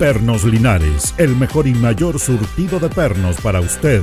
[0.00, 4.02] Pernos Linares, el mejor y mayor surtido de pernos para usted.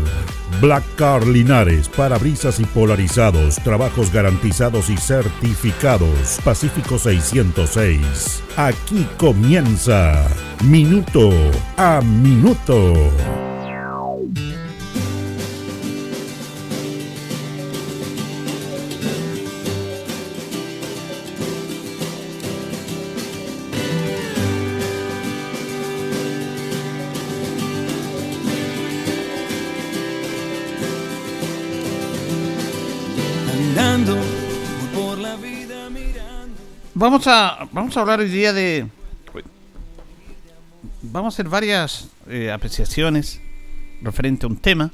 [0.62, 6.40] Black Car Linares, parabrisas y polarizados, trabajos garantizados y certificados.
[6.46, 8.44] Pacífico 606.
[8.58, 10.28] Aquí comienza
[10.64, 11.32] Minuto
[11.78, 13.47] a Minuto.
[37.10, 38.86] Vamos a, vamos a hablar hoy día de...
[41.04, 43.42] Vamos a hacer varias eh, apreciaciones
[44.02, 44.92] referente a un tema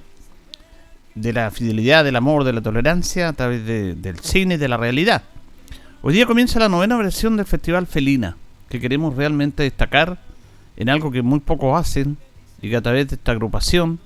[1.16, 4.78] de la fidelidad, del amor, de la tolerancia a través del cine y de la
[4.78, 5.24] realidad.
[6.04, 8.38] Hoy día comienza la novena versión del Festival Felina,
[8.70, 10.20] que queremos realmente destacar
[10.78, 12.18] en algo que muy pocos hacen
[12.62, 13.98] y que a través de esta agrupación,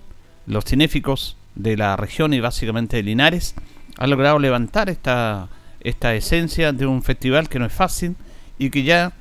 [0.46, 3.54] los cinéficos de la región y básicamente de Linares,
[3.98, 5.50] han logrado levantar esta
[5.90, 8.18] esta esencia de un festival que no es fácil
[8.60, 9.14] y que ya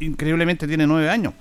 [0.00, 1.32] increíblemente tiene nueve años.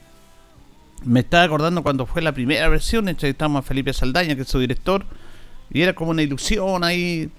[1.04, 4.60] Me estaba acordando cuando fue la primera versión, entrevistamos a Felipe Saldaña, que es su
[4.60, 5.04] director,
[5.72, 7.30] y era como una ilusión ahí.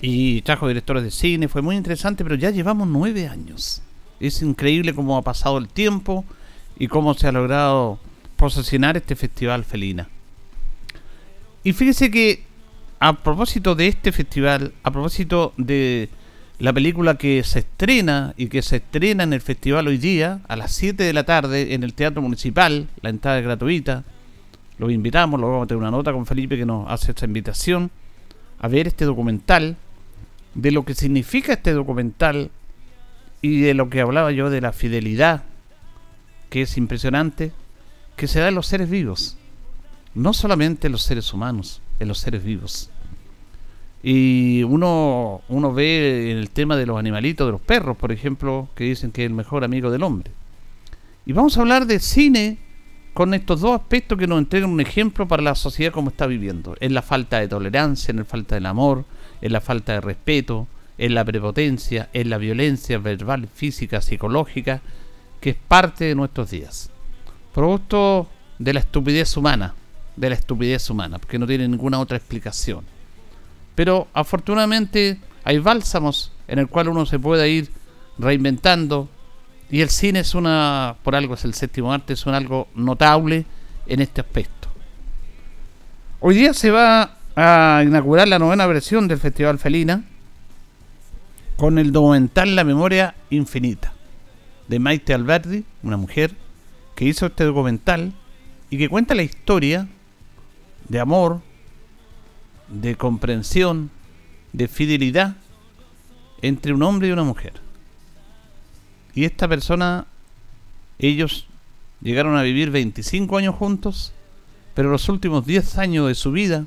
[0.00, 3.82] Y trajo directores de cine, fue muy interesante, pero ya llevamos nueve años.
[4.18, 6.24] Es increíble cómo ha pasado el tiempo
[6.78, 8.00] y cómo se ha logrado
[8.36, 10.08] posicionar este festival felina.
[11.62, 12.47] Y fíjese que
[13.00, 16.08] a propósito de este festival, a propósito de
[16.58, 20.56] la película que se estrena y que se estrena en el festival hoy día, a
[20.56, 24.02] las 7 de la tarde, en el Teatro Municipal, la entrada es gratuita.
[24.78, 27.90] Los invitamos, luego vamos a tener una nota con Felipe que nos hace esta invitación
[28.60, 29.76] a ver este documental,
[30.54, 32.50] de lo que significa este documental
[33.40, 35.44] y de lo que hablaba yo de la fidelidad,
[36.50, 37.52] que es impresionante,
[38.16, 39.36] que se da en los seres vivos,
[40.14, 42.90] no solamente en los seres humanos en los seres vivos.
[44.02, 48.84] Y uno, uno ve el tema de los animalitos, de los perros, por ejemplo, que
[48.84, 50.30] dicen que es el mejor amigo del hombre.
[51.26, 52.58] Y vamos a hablar de cine
[53.12, 56.76] con estos dos aspectos que nos entregan un ejemplo para la sociedad como está viviendo.
[56.78, 59.04] En la falta de tolerancia, en la falta del amor,
[59.40, 64.82] en la falta de respeto, en la prepotencia, en la violencia verbal, física, psicológica,
[65.40, 66.90] que es parte de nuestros días.
[67.52, 69.74] Producto de la estupidez humana,
[70.18, 72.84] de la estupidez humana, porque no tiene ninguna otra explicación.
[73.74, 77.70] Pero afortunadamente hay bálsamos en el cual uno se puede ir
[78.18, 79.08] reinventando
[79.70, 83.46] y el cine es una, por algo es el séptimo arte, es un algo notable
[83.86, 84.68] en este aspecto.
[86.20, 90.02] Hoy día se va a inaugurar la novena versión del Festival Felina
[91.56, 93.92] con el documental La Memoria Infinita
[94.66, 96.34] de Maite Alberdi, una mujer
[96.96, 98.12] que hizo este documental
[98.70, 99.88] y que cuenta la historia
[100.88, 101.40] de amor,
[102.68, 103.90] de comprensión,
[104.52, 105.36] de fidelidad
[106.42, 107.54] entre un hombre y una mujer.
[109.14, 110.06] Y esta persona,
[110.98, 111.46] ellos
[112.00, 114.12] llegaron a vivir 25 años juntos,
[114.74, 116.66] pero los últimos 10 años de su vida,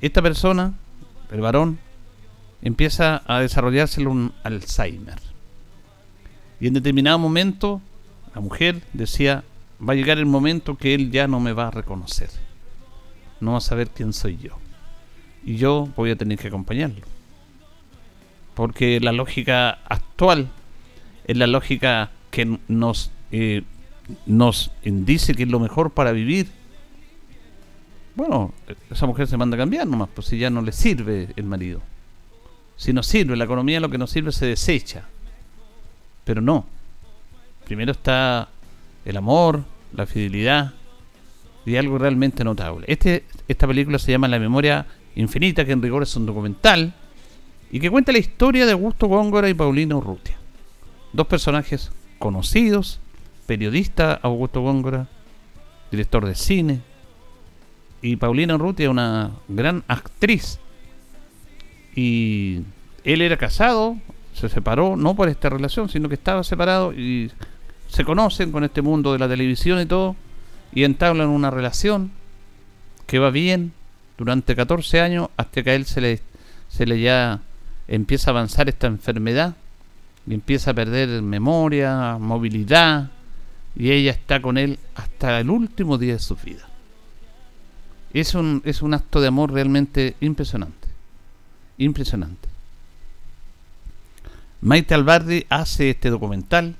[0.00, 0.74] esta persona,
[1.30, 1.78] el varón,
[2.62, 5.18] empieza a desarrollarse un Alzheimer.
[6.60, 7.80] Y en determinado momento,
[8.34, 9.44] la mujer decía,
[9.86, 12.30] va a llegar el momento que él ya no me va a reconocer
[13.40, 14.58] no va a saber quién soy yo.
[15.44, 17.02] Y yo voy a tener que acompañarlo.
[18.54, 20.50] Porque la lógica actual
[21.24, 23.62] es la lógica que nos, eh,
[24.26, 26.48] nos dice que es lo mejor para vivir.
[28.14, 28.52] Bueno,
[28.90, 31.80] esa mujer se manda a cambiar nomás, pues si ya no le sirve el marido.
[32.76, 35.04] Si no sirve, la economía lo que no sirve se desecha.
[36.24, 36.66] Pero no.
[37.64, 38.48] Primero está
[39.04, 39.64] el amor,
[39.94, 40.74] la fidelidad,
[41.64, 42.86] y algo realmente notable.
[42.88, 46.94] Este, esta película se llama La Memoria Infinita, que en rigor es un documental,
[47.70, 50.36] y que cuenta la historia de Augusto Góngora y Paulina Urrutia.
[51.12, 53.00] Dos personajes conocidos,
[53.46, 55.08] periodista Augusto Góngora,
[55.90, 56.80] director de cine,
[58.02, 60.58] y Paulina Urrutia, una gran actriz.
[61.94, 62.62] Y
[63.04, 63.96] él era casado,
[64.32, 67.30] se separó, no por esta relación, sino que estaba separado y
[67.88, 70.16] se conocen con este mundo de la televisión y todo
[70.72, 72.10] y entablan una relación
[73.06, 73.72] que va bien
[74.18, 76.20] durante 14 años hasta que a él se le,
[76.68, 77.40] se le ya
[77.88, 79.56] empieza a avanzar esta enfermedad
[80.26, 83.10] y empieza a perder memoria, movilidad
[83.74, 86.68] y ella está con él hasta el último día de su vida.
[88.12, 90.88] Es un, es un acto de amor realmente impresionante.
[91.78, 92.48] Impresionante.
[94.60, 96.76] Maite Albardi hace este documental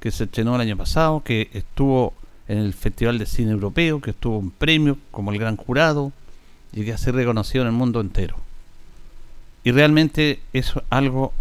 [0.00, 2.14] que se estrenó el año pasado, que estuvo
[2.50, 6.12] en el Festival de Cine Europeo, que estuvo un premio como el gran jurado
[6.72, 8.34] y que ha sido reconocido en el mundo entero.
[9.62, 11.32] Y realmente es algo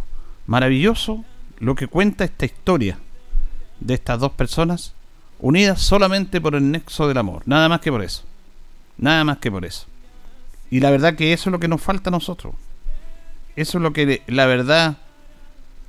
[0.45, 1.25] maravilloso
[1.57, 2.99] lo que cuenta esta historia
[3.79, 4.93] de estas dos personas
[5.39, 8.23] unidas solamente por el nexo del amor, nada más que por eso.
[8.99, 9.87] Nada más que por eso.
[10.69, 12.53] Y la verdad que eso es lo que nos falta a nosotros.
[13.55, 14.97] Eso es lo que la verdad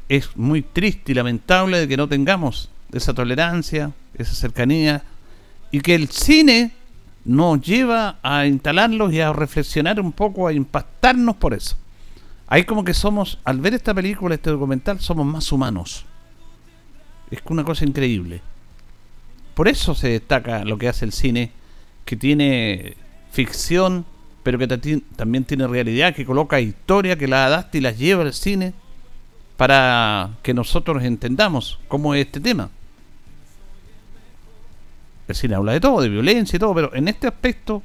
[0.09, 5.05] es muy triste y lamentable de que no tengamos esa tolerancia, esa cercanía
[5.71, 6.73] y que el cine
[7.25, 11.77] nos lleva a instalarlos y a reflexionar un poco, a impactarnos por eso.
[12.47, 16.05] Ahí como que somos, al ver esta película, este documental, somos más humanos.
[17.31, 18.43] Es una cosa increíble.
[19.55, 21.53] Por eso se destaca lo que hace el cine,
[22.05, 22.97] que tiene
[23.31, 24.05] ficción,
[24.43, 24.67] pero que
[25.17, 28.73] también tiene realidad, que coloca historia, que la adapta y las lleva al cine
[29.57, 32.71] para que nosotros entendamos cómo es este tema.
[35.55, 37.83] Habla de todo, de violencia y todo, pero en este aspecto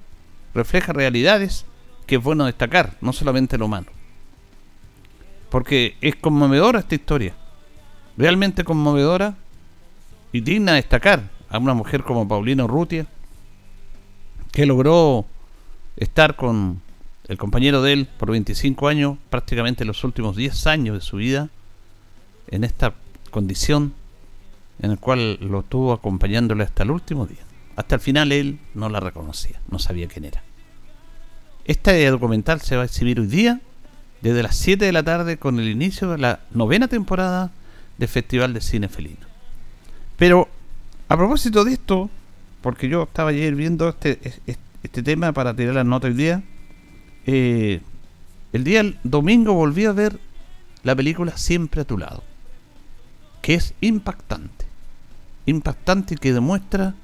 [0.54, 1.66] refleja realidades
[2.06, 3.88] que es bueno destacar, no solamente lo humano.
[5.50, 7.34] Porque es conmovedora esta historia.
[8.18, 9.36] Realmente conmovedora
[10.32, 13.06] y digna de destacar a una mujer como Paulina Urrutia,
[14.52, 15.26] que logró
[15.98, 16.82] estar con
[17.28, 21.50] el compañero de él por 25 años, prácticamente los últimos 10 años de su vida,
[22.48, 22.94] en esta
[23.32, 23.94] condición
[24.80, 27.44] en la cual lo estuvo acompañándole hasta el último día.
[27.76, 30.44] Hasta el final él no la reconocía, no sabía quién era.
[31.66, 33.62] Este documental se va a exhibir hoy día,
[34.22, 37.52] desde las 7 de la tarde, con el inicio de la novena temporada
[37.98, 39.26] del Festival de Cine Felino.
[40.18, 40.48] Pero,
[41.10, 42.10] a propósito de esto,
[42.62, 44.20] porque yo estaba ayer viendo este,
[44.84, 46.44] este tema para tirar la nota hoy día,
[47.26, 47.82] eh,
[48.54, 50.20] el día domingo volví a ver
[50.84, 52.24] la película Siempre a tu lado
[53.46, 54.55] que es impactante.
[55.46, 56.96] Impactante que demuestra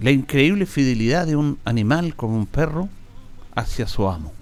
[0.00, 2.88] la increíble fidelidad de un animal como un perro
[3.54, 4.32] hacia su amo.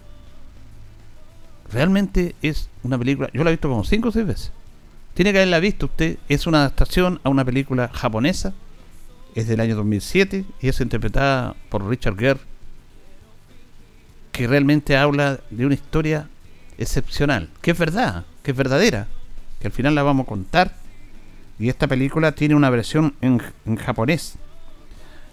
[1.72, 4.52] Realmente es una película, yo la he visto como 5 o 6 veces.
[5.14, 8.52] Tiene que haberla visto usted, es una adaptación a una película japonesa,
[9.34, 12.40] es del año 2007 y es interpretada por Richard Gere,
[14.32, 16.28] que realmente habla de una historia
[16.78, 19.08] excepcional, que es verdad, que es verdadera,
[19.58, 20.74] que al final la vamos a contar.
[21.58, 23.38] Y esta película tiene una versión en,
[23.76, 24.36] japonés.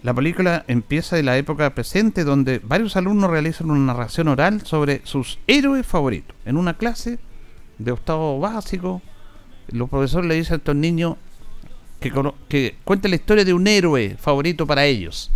[0.04, 5.02] La película empieza de la época presente donde varios alumnos realizan una narración oral sobre
[5.06, 6.36] sus héroes favoritos.
[6.46, 7.20] En una clase
[7.78, 9.02] de octavo básico,
[9.70, 11.16] los profesores le dicen a estos niños
[12.00, 12.12] que,
[12.90, 15.32] que la historia de un héroe favorito para ellos.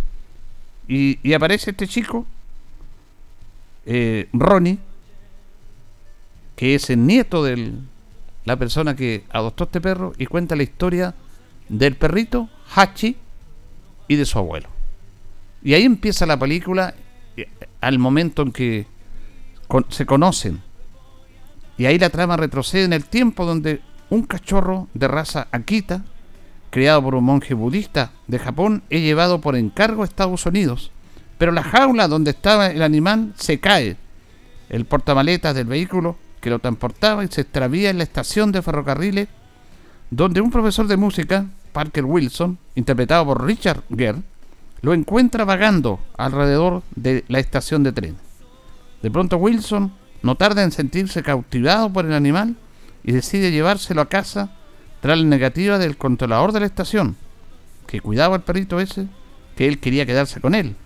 [0.86, 2.26] Y, aparece este chico,
[3.84, 4.78] eh, Ronnie,
[6.56, 7.82] que es el nieto del,
[8.48, 11.14] la persona que adoptó este perro y cuenta la historia
[11.68, 13.14] del perrito Hachi
[14.08, 14.70] y de su abuelo.
[15.62, 16.94] Y ahí empieza la película
[17.36, 17.46] eh,
[17.82, 18.86] al momento en que
[19.90, 20.62] se conocen.
[21.76, 26.06] Y ahí la trama retrocede en el tiempo donde un cachorro de raza Akita,
[26.70, 30.90] criado por un monje budista de Japón, es llevado por encargo a Estados Unidos.
[31.36, 33.98] Pero la jaula donde estaba el animal se cae.
[34.70, 39.28] El portamaletas del vehículo que lo transportaba y se extravía en la estación de ferrocarriles,
[40.10, 44.22] donde un profesor de música, Parker Wilson, interpretado por Richard Gere,
[44.80, 48.16] lo encuentra vagando alrededor de la estación de tren.
[49.02, 49.92] De pronto Wilson
[50.22, 52.56] no tarda en sentirse cautivado por el animal
[53.04, 54.50] y decide llevárselo a casa
[55.00, 57.16] tras la negativa del controlador de la estación,
[57.86, 59.06] que cuidaba al perrito ese,
[59.56, 60.76] que él quería quedarse con él.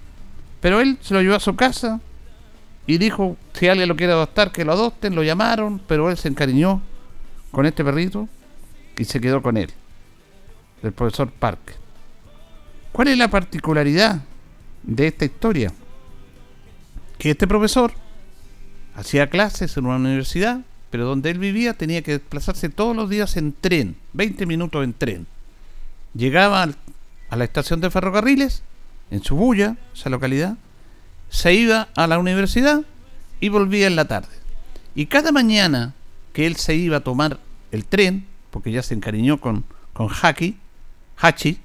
[0.60, 2.00] Pero él se lo llevó a su casa
[2.86, 6.28] y dijo, si alguien lo quiere adoptar, que lo adopten, lo llamaron, pero él se
[6.28, 6.82] encariñó
[7.50, 8.28] con este perrito
[8.98, 9.70] y se quedó con él,
[10.82, 11.76] el profesor Park.
[12.90, 14.22] ¿Cuál es la particularidad
[14.82, 15.72] de esta historia?
[17.18, 17.92] Que este profesor
[18.94, 20.60] hacía clases en una universidad,
[20.90, 24.92] pero donde él vivía tenía que desplazarse todos los días en tren, 20 minutos en
[24.92, 25.26] tren.
[26.14, 26.68] Llegaba
[27.30, 28.62] a la estación de ferrocarriles,
[29.10, 30.56] en Subuya, esa localidad,
[31.32, 32.82] se iba a la universidad
[33.40, 34.28] y volvía en la tarde.
[34.94, 35.94] Y cada mañana
[36.34, 37.40] que él se iba a tomar
[37.72, 40.58] el tren, porque ya se encariñó con, con Haki,
[41.16, 41.58] Hachi,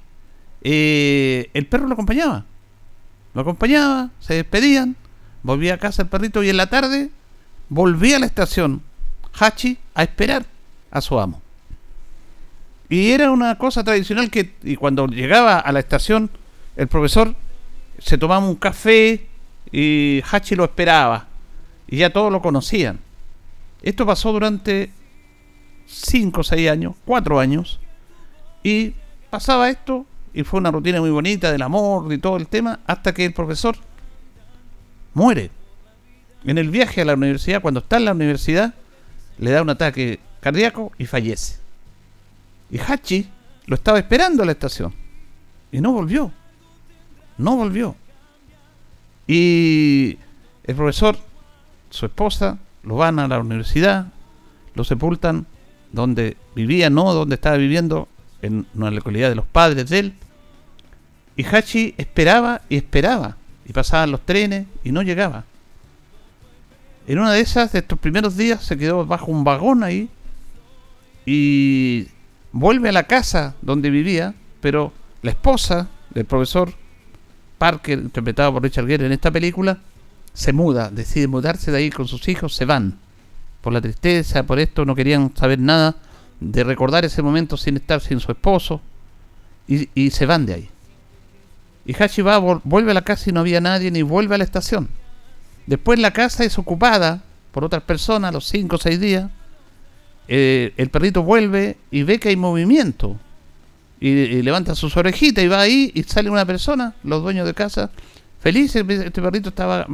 [0.62, 2.46] eh, el perro lo acompañaba.
[3.34, 4.96] Lo acompañaba, se despedían,
[5.44, 7.10] volvía a casa el perrito y en la tarde
[7.68, 8.82] volvía a la estación
[9.38, 10.46] Hachi a esperar
[10.92, 11.42] a su amo.
[12.88, 16.32] Y era una cosa tradicional que y cuando llegaba a la estación
[16.78, 17.36] el profesor
[18.00, 19.28] se tomaba un café
[19.72, 21.28] y Hachi lo esperaba
[21.88, 23.00] y ya todos lo conocían.
[23.82, 24.92] Esto pasó durante
[25.86, 27.80] 5 o 6 años, 4 años
[28.64, 28.94] y
[29.30, 33.14] pasaba esto y fue una rutina muy bonita del amor y todo el tema hasta
[33.14, 33.78] que el profesor
[35.14, 35.52] muere.
[36.46, 38.74] En el viaje a la universidad, cuando está en la universidad,
[39.38, 41.58] le da un ataque cardíaco y fallece.
[42.70, 43.28] Y Hachi
[43.66, 44.94] lo estaba esperando a la estación.
[45.72, 46.32] Y no volvió.
[47.38, 47.96] No volvió.
[49.28, 50.18] Y
[50.64, 51.18] el profesor,
[51.90, 54.08] su esposa, lo van a la universidad,
[54.74, 55.46] lo sepultan
[55.92, 58.08] donde vivía, no donde estaba viviendo,
[58.42, 60.14] en una localidad de los padres de él.
[61.36, 63.38] Y Hachi esperaba y esperaba.
[63.66, 65.44] Y pasaban los trenes y no llegaba.
[67.08, 70.10] En una de esas, de estos primeros días, se quedó bajo un vagón ahí.
[71.26, 72.08] Y
[72.52, 76.74] vuelve a la casa donde vivía, pero la esposa del profesor
[77.58, 79.80] Parker, interpretado por Richard Gere en esta película,
[80.34, 83.00] se muda, decide mudarse de ahí con sus hijos, se van.
[83.62, 85.96] Por la tristeza, por esto, no querían saber nada
[86.40, 88.82] de recordar ese momento sin estar sin su esposo,
[89.68, 90.70] y, se van de ahí.
[91.86, 94.44] Y Hachi va, vuelve a la casa y no había nadie, ni vuelve a la
[94.44, 94.88] estación.
[95.66, 99.30] Después la casa es ocupada por otras personas, los 5 o 6 días,
[100.28, 103.18] eh, el perrito vuelve y ve que hay movimiento.
[104.00, 107.90] Y, levanta sus orejitas y va ahí y sale una persona, los dueños de casa,
[108.40, 109.88] felices, este perrito estaba,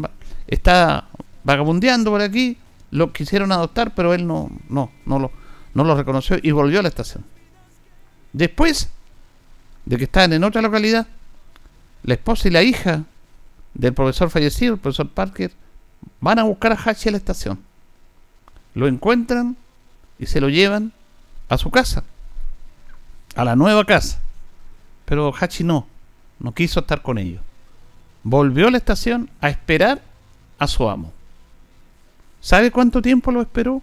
[0.48, 1.08] está
[1.44, 2.58] vagabundeando por aquí,
[2.92, 5.32] lo quisieron adoptar, pero él no, no, no lo,
[5.74, 7.24] no lo reconoció y volvió a la estación.
[8.34, 8.90] Después
[9.86, 11.08] de que estaban en otra localidad,
[12.04, 13.04] la esposa y la hija
[13.74, 15.52] del profesor fallecido, el profesor Parker,
[16.20, 17.60] van a buscar a Hachi a la estación.
[18.74, 19.56] Lo encuentran
[20.20, 20.92] y se lo llevan
[21.50, 22.04] a su casa,
[23.36, 24.20] a la nueva casa.
[25.06, 25.88] Pero Hachi no,
[26.40, 27.42] no quiso estar con ellos.
[28.24, 30.02] Volvió a la estación a esperar
[30.60, 31.12] a su amo.
[32.42, 33.82] ¿Sabe cuánto tiempo lo esperó?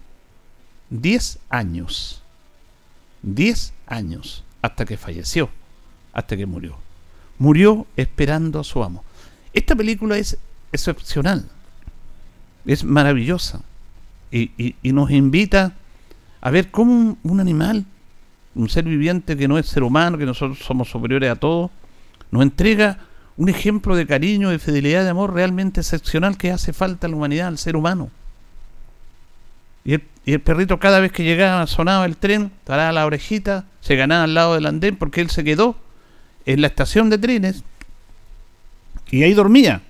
[0.88, 2.22] Diez años.
[3.22, 5.50] Diez años hasta que falleció,
[6.12, 6.76] hasta que murió.
[7.38, 9.04] Murió esperando a su amo.
[9.52, 10.38] Esta película es
[10.72, 11.48] excepcional,
[12.66, 13.62] es maravillosa
[14.30, 15.72] y, nos invita
[16.40, 17.84] a ver cómo un, animal,
[18.54, 21.70] un ser viviente que no es ser humano, que nosotros somos superiores a todos,
[22.30, 22.98] nos entrega
[23.36, 27.16] un ejemplo de cariño, de fidelidad, de amor realmente excepcional que hace falta a la
[27.16, 28.10] humanidad, al ser humano.
[29.84, 29.94] Y
[30.32, 34.34] el, perrito cada vez que llegaba, sonaba el tren, paraba la orejita, se ganaba al
[34.34, 35.76] lado del andén porque él se quedó
[36.44, 37.64] en la estación de trenes
[39.10, 39.80] y ahí dormía.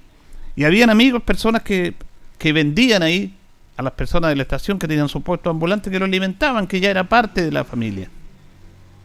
[0.55, 1.95] Y habían amigos, personas que,
[2.39, 3.35] que vendían ahí
[3.77, 6.79] a las personas de la estación que tenían su puesto ambulante que lo alimentaban, que
[6.81, 8.09] ya era parte de la familia.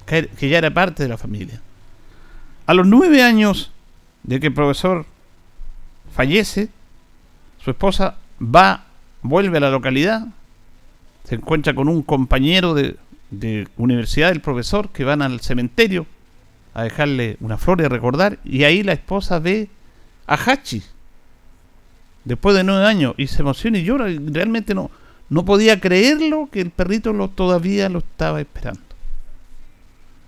[0.06, 1.62] Que, ya era parte de la familia.
[2.66, 3.72] A los nueve años
[4.24, 5.06] de que el profesor
[6.14, 6.70] fallece,
[7.64, 8.86] su esposa va,
[9.22, 10.28] vuelve a la localidad,
[11.24, 12.98] se encuentra con un compañero de,
[13.78, 16.06] universidad del profesor que van al cementerio
[16.74, 19.70] a dejarle una flor y a recordar, y ahí la esposa ve
[20.28, 20.84] a Hachi,
[22.24, 24.90] después de nueve años y se emociona y llora realmente no,
[25.30, 28.85] no podía creerlo que el perrito lo, todavía lo estaba esperando.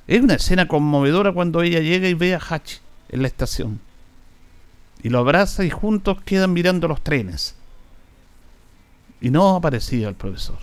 [0.08, 2.78] Es una escena conmovedora cuando ella llega y ve a Hachi
[3.10, 3.80] en la estación.
[5.04, 7.56] Y lo abraza y juntos quedan mirando los trenes.
[9.22, 10.58] Y no ha aparecido el profesor.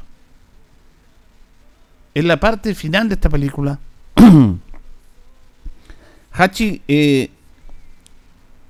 [2.14, 3.78] En la parte final de esta película,
[6.32, 7.30] Hachi eh,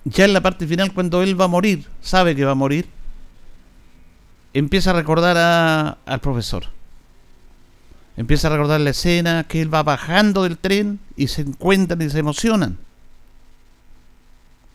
[0.05, 2.87] ya en la parte final, cuando él va a morir, sabe que va a morir,
[4.53, 6.65] empieza a recordar al profesor.
[8.17, 12.11] Empieza a recordar la escena que él va bajando del tren y se encuentran y
[12.11, 12.79] se emocionan.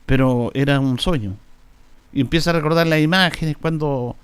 [0.05, 1.35] Pero era un sueño.
[2.11, 4.15] Y empieza a recordar las imágenes cuando,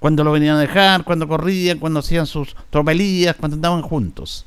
[0.00, 4.44] cuando lo venían a dejar, cuando corrían, cuando hacían sus tropelías, cuando andaban juntos.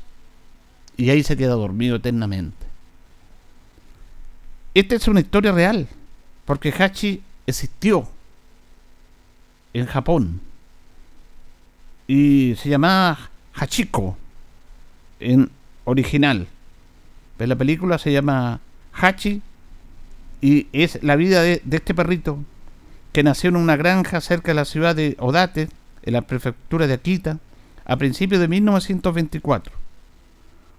[0.97, 2.67] Y ahí se queda dormido eternamente.
[4.73, 5.87] Esta es una historia real,
[6.45, 8.07] porque Hachi existió
[9.73, 10.41] en Japón
[12.07, 14.17] y se llamaba Hachiko
[15.19, 15.49] en
[15.85, 16.47] original.
[17.37, 18.59] La película se llama
[18.93, 19.41] Hachi
[20.41, 22.37] y es la vida de, este perrito
[23.13, 25.69] que nació en una granja cerca de la ciudad de Odate,
[26.03, 27.39] en la prefectura de Akita,
[27.85, 29.73] a principios de 1924.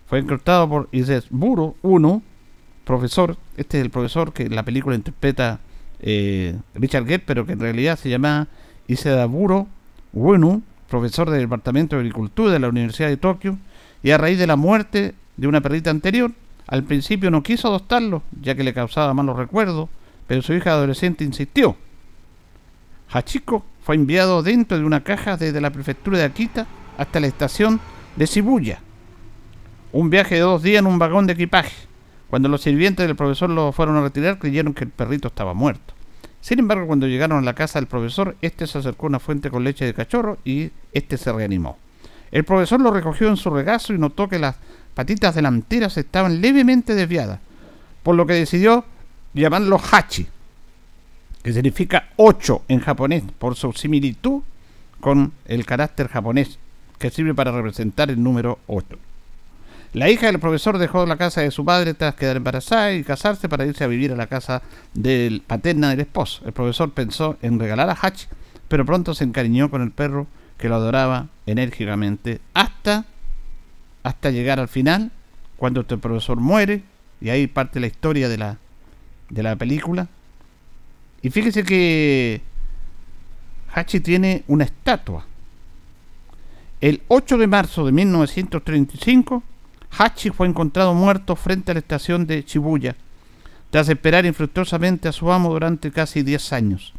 [0.09, 2.23] Fue encontrado por Iseburo I
[2.85, 5.61] profesor, este es el profesor que la película interpreta
[6.01, 8.49] eh, Richard Gere, pero que en realidad se llamaba
[8.89, 9.69] Isedaburo
[10.13, 10.63] Ueno,
[10.93, 13.59] profesor del Departamento de Agricultura de la Universidad de Tokio,
[14.03, 16.33] y a raíz de la muerte de una perrita anterior,
[16.67, 19.89] al principio no quiso adoptarlo, ya que le causaba malos recuerdos,
[20.27, 21.77] pero su hija adolescente insistió.
[23.11, 26.67] Hachiko fue enviado dentro de una caja desde la prefectura de Akita
[26.99, 27.81] hasta la estación
[28.17, 28.81] de Shibuya.
[29.93, 31.75] Un viaje de dos días en un vagón de equipaje.
[32.29, 35.92] Cuando los sirvientes del profesor lo fueron a retirar, creyeron que el perrito estaba muerto.
[36.43, 39.49] Sin embargo, cuando llegaron a la casa del profesor, este se acercó a una fuente
[39.49, 41.79] con leche de cachorro y este se reanimó.
[42.33, 44.57] El profesor lo recogió en su regazo y notó que las
[44.95, 47.39] patitas delanteras estaban levemente desviadas,
[48.03, 48.85] por lo que decidió
[49.35, 50.27] llamarlo Hachi,
[51.45, 54.43] que significa ocho en japonés, por su similitud
[55.01, 56.59] con el carácter japonés,
[56.99, 58.99] que sirve para representar el número 8.
[59.93, 63.49] La hija del profesor dejó la casa de su padre tras quedar embarazada y casarse
[63.49, 64.63] para irse a vivir a la casa
[64.95, 66.43] del paterna del esposo.
[66.47, 68.27] El profesor pensó en regalar a Hachi,
[68.69, 73.05] pero pronto se encariñó con el perro que lo adoraba enérgicamente hasta
[74.03, 75.13] hasta llegar al final,
[75.57, 76.83] cuando este profesor muere,
[77.21, 78.59] y ahí parte la historia de la,
[79.31, 80.09] de la película.
[81.23, 82.43] Y fíjese que
[83.73, 85.25] Hachi tiene una estatua.
[86.81, 89.43] El 8 de marzo de 1935,
[89.99, 92.97] Hachi fue encontrado muerto frente a la estación de Shibuya,
[93.71, 96.93] tras esperar infructuosamente a su amo durante casi 10 años.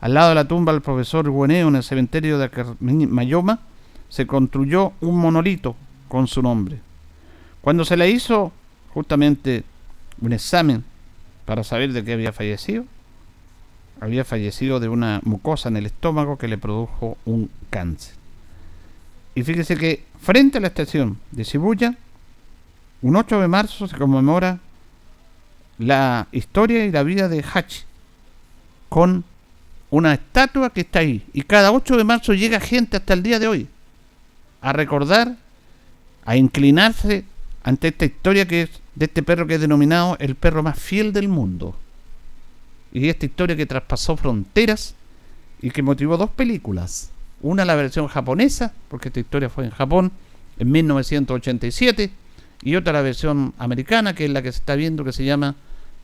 [0.00, 2.50] Al lado de la tumba del profesor Gueneo en el cementerio de
[2.80, 3.60] Mayoma,
[4.08, 5.76] se construyó un monolito
[6.08, 6.78] con su nombre.
[7.60, 8.52] Cuando se le hizo
[8.90, 9.64] justamente
[10.20, 10.84] un examen
[11.46, 12.84] para saber de qué había fallecido,
[14.00, 18.14] había fallecido de una mucosa en el estómago que le produjo un cáncer.
[19.34, 21.96] Y fíjese que frente a la estación de Shibuya,
[23.04, 24.60] un 8 de marzo se conmemora
[25.76, 27.82] la historia y la vida de Hachi
[28.88, 29.24] con
[29.90, 31.22] una estatua que está ahí.
[31.34, 33.68] Y cada 8 de marzo llega gente hasta el día de hoy
[34.62, 35.36] a recordar
[36.24, 37.24] a inclinarse
[37.62, 41.12] ante esta historia que es de este perro que es denominado el perro más fiel
[41.12, 41.76] del mundo.
[42.90, 44.94] Y esta historia que traspasó fronteras
[45.60, 47.10] y que motivó dos películas.
[47.42, 50.10] Una la versión japonesa, porque esta historia fue en Japón
[50.58, 52.23] en 1987,
[52.64, 55.54] y otra la versión americana, que es la que se está viendo, que se llama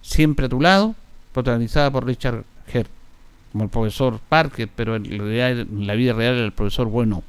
[0.02, 0.94] Siempre a tu lado,
[1.32, 2.88] protagonizada por Richard Gere,
[3.50, 7.22] como el profesor Parker, pero en, en la vida real era el profesor Bueno.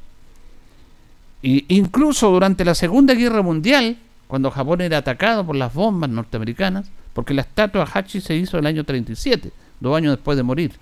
[1.42, 6.92] Y incluso durante la Segunda Guerra Mundial, cuando Japón era atacado por las bombas norteamericanas,
[7.14, 10.74] porque la estatua Hachi se hizo en el año 37, dos años después de morir.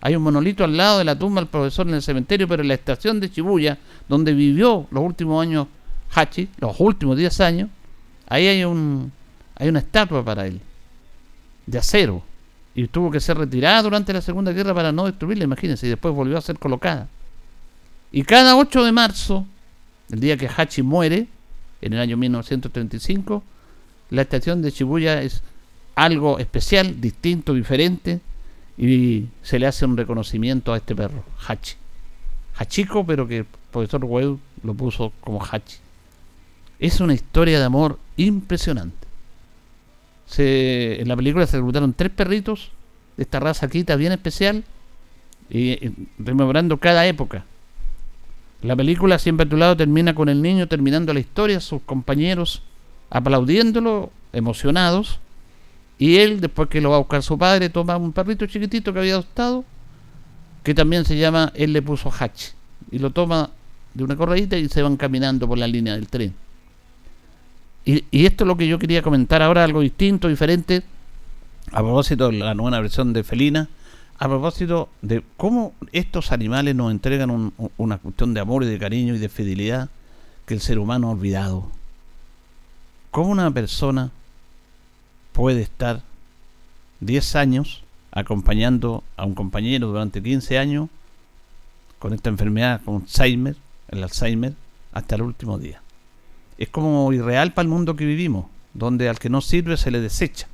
[0.00, 2.68] Hay un monolito al lado de la tumba del profesor en el cementerio, pero en
[2.68, 5.66] la estación de Shibuya, donde vivió los últimos años
[6.14, 7.70] Hachi, los últimos 10 años,
[8.28, 9.12] ahí hay, un,
[9.56, 10.60] hay una estatua para él,
[11.66, 12.22] de acero,
[12.74, 16.14] y tuvo que ser retirada durante la Segunda Guerra para no destruirla, imagínense, y después
[16.14, 17.08] volvió a ser colocada.
[18.12, 19.46] Y cada 8 de marzo
[20.10, 21.26] el día que Hachi muere,
[21.80, 23.42] en el año 1935,
[24.10, 25.42] la estación de Shibuya es
[25.94, 28.20] algo especial, distinto, diferente,
[28.76, 31.74] y se le hace un reconocimiento a este perro, Hachi.
[32.56, 35.76] Hachiko, pero que el profesor Weu lo puso como Hachi.
[36.78, 39.08] Es una historia de amor impresionante.
[40.26, 42.70] Se, en la película se reclutaron tres perritos
[43.16, 44.64] de esta raza quita bien especial,
[45.50, 45.78] y
[46.18, 47.44] rememorando cada época.
[48.60, 52.62] La película siempre a tu lado termina con el niño terminando la historia, sus compañeros
[53.10, 55.20] aplaudiéndolo, emocionados,
[55.98, 58.98] y él, después que lo va a buscar su padre, toma un perrito chiquitito que
[58.98, 59.64] había adoptado,
[60.62, 62.50] que también se llama, él le puso Hatch,
[62.90, 63.50] y lo toma
[63.94, 66.34] de una corredita y se van caminando por la línea del tren.
[67.88, 70.82] Y, esto es lo que yo quería comentar ahora, algo distinto, diferente,
[71.72, 73.70] a propósito de la nueva versión de Felina,
[74.18, 79.14] a propósito de cómo estos animales nos entregan una cuestión de amor y de cariño
[79.14, 79.88] y de fidelidad
[80.44, 81.70] que el ser humano ha olvidado.
[83.10, 84.10] ¿Cómo una persona
[85.32, 86.02] puede estar
[87.00, 90.90] 10 años acompañando a un compañero durante 15 años
[91.98, 93.56] con esta enfermedad, con Alzheimer,
[93.88, 94.52] el Alzheimer,
[94.92, 95.80] hasta el último día?
[96.58, 100.00] Es como irreal para el mundo que vivimos, donde al que no sirve se le
[100.00, 100.48] desecha.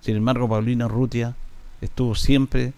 [0.00, 1.36] Sin embargo, Paulina Rutia
[1.80, 2.72] estuvo siempre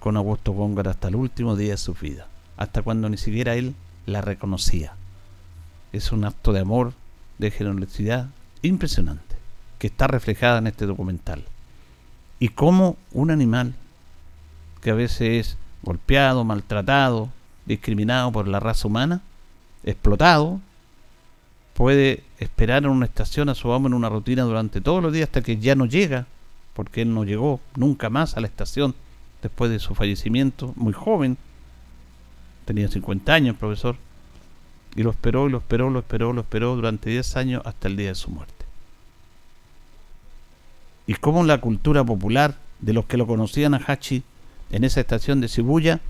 [0.00, 3.74] con Augusto Góngora hasta el último día de su vida, hasta cuando ni siquiera él
[4.06, 4.94] la reconocía.
[5.92, 6.92] Es un acto de amor,
[7.38, 8.28] de generosidad
[8.62, 9.36] impresionante,
[9.78, 11.44] que está reflejada en este documental.
[12.38, 13.74] Y cómo un animal
[14.80, 17.28] que a veces es golpeado, maltratado,
[17.66, 19.20] discriminado por la raza humana,
[19.84, 20.60] explotado,
[21.80, 25.28] puede esperar en una estación a su amo en una rutina durante todos los días
[25.28, 26.26] hasta que ya no llega
[26.74, 28.94] porque él no llegó nunca más a la estación
[29.40, 31.38] después de su fallecimiento, muy joven,
[32.66, 33.96] tenía 50 años, profesor,
[34.94, 37.96] y lo esperó, y lo esperó, lo esperó, lo esperó durante 10 años hasta el
[37.96, 38.66] día de su muerte.
[41.06, 44.22] Y cómo la cultura popular de los que lo conocían a Hachi
[44.70, 46.00] en esa estación de Shibuya,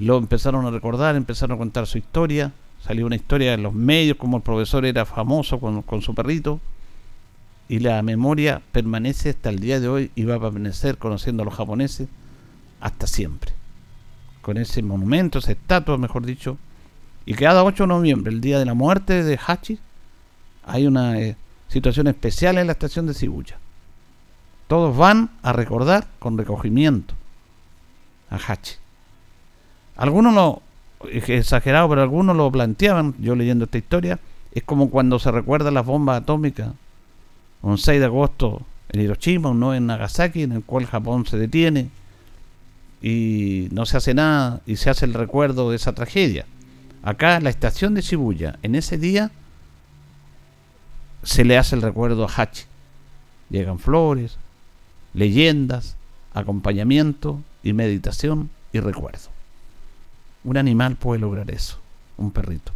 [0.00, 2.52] lo empezaron a recordar, empezaron a contar su historia,
[2.84, 6.60] salió una historia en los medios, como el profesor era famoso con, con su perrito,
[7.68, 11.46] y la memoria permanece hasta el día de hoy y va a permanecer conociendo a
[11.46, 12.08] los japoneses
[12.80, 13.52] hasta siempre.
[14.42, 16.58] Con ese monumento, esa estatua, mejor dicho,
[17.26, 19.78] y cada 8 de noviembre, el día de la muerte de Hachi,
[20.64, 21.36] hay una eh,
[21.68, 23.58] situación especial en la estación de Shibuya.
[24.66, 27.14] Todos van a recordar con recogimiento
[28.30, 28.74] a Hachi.
[29.96, 30.62] Algunos lo,
[31.08, 34.18] exagerado, pero algunos lo planteaban, yo leyendo esta historia,
[34.52, 36.70] es como cuando se recuerda las bombas atómicas
[37.62, 41.38] un 6 de agosto en Hiroshima, un 9 en Nagasaki, en el cual Japón se
[41.38, 41.90] detiene
[43.02, 46.46] y no se hace nada y se hace el recuerdo de esa tragedia.
[47.02, 49.30] Acá, la estación de Shibuya, en ese día
[51.22, 52.64] se le hace el recuerdo a Hachi.
[53.50, 54.36] Llegan flores,
[55.14, 55.96] leyendas,
[56.34, 59.39] acompañamiento y meditación y recuerdo.
[60.44, 61.78] Un animal puede lograr eso,
[62.16, 62.72] un perrito.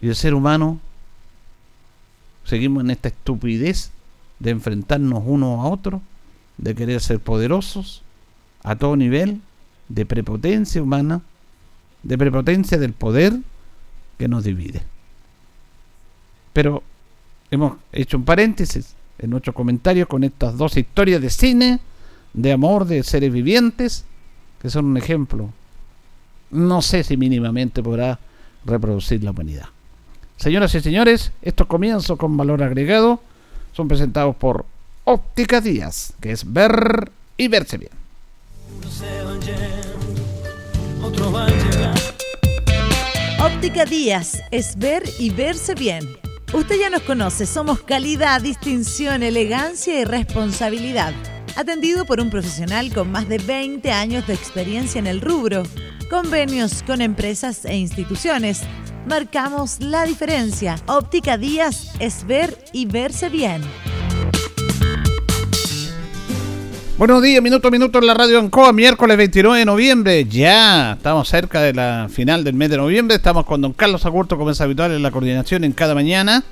[0.00, 0.80] Y el ser humano
[2.44, 3.90] seguimos en esta estupidez
[4.38, 6.02] de enfrentarnos uno a otro,
[6.58, 8.02] de querer ser poderosos
[8.62, 9.40] a todo nivel,
[9.88, 11.20] de prepotencia humana,
[12.02, 13.34] de prepotencia del poder
[14.18, 14.82] que nos divide.
[16.52, 16.82] Pero
[17.50, 21.80] hemos hecho un paréntesis en nuestros comentarios con estas dos historias de cine,
[22.32, 24.04] de amor, de seres vivientes,
[24.60, 25.50] que son un ejemplo.
[26.50, 28.18] No sé si mínimamente podrá
[28.64, 29.66] reproducir la humanidad.
[30.36, 33.20] Señoras y señores, estos comienzos con valor agregado
[33.72, 34.64] son presentados por
[35.04, 37.92] Óptica Díaz, que es ver y verse bien.
[43.40, 46.04] Óptica Díaz es ver y verse bien.
[46.52, 51.12] Usted ya nos conoce, somos calidad, distinción, elegancia y responsabilidad.
[51.56, 55.64] Atendido por un profesional con más de 20 años de experiencia en el rubro,
[56.04, 58.62] convenios con empresas e instituciones
[59.06, 60.76] marcamos la diferencia.
[60.86, 63.62] Óptica Díaz es ver y verse bien.
[66.96, 70.24] Buenos días, minuto a minuto en la radio Ancoa, miércoles 29 de noviembre.
[70.26, 73.16] Ya estamos cerca de la final del mes de noviembre.
[73.16, 76.44] Estamos con don Carlos Agurto, como es habitual en la coordinación en cada mañana.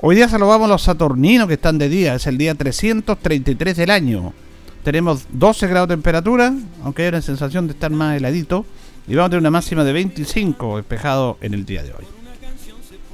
[0.00, 2.14] Hoy día saludamos a los saturninos que están de día.
[2.14, 4.32] Es el día 333 del año.
[4.84, 6.52] Tenemos 12 grados de temperatura,
[6.84, 8.66] aunque hay una sensación de estar más heladito
[9.08, 12.04] y vamos a tener una máxima de 25 despejado en el día de hoy.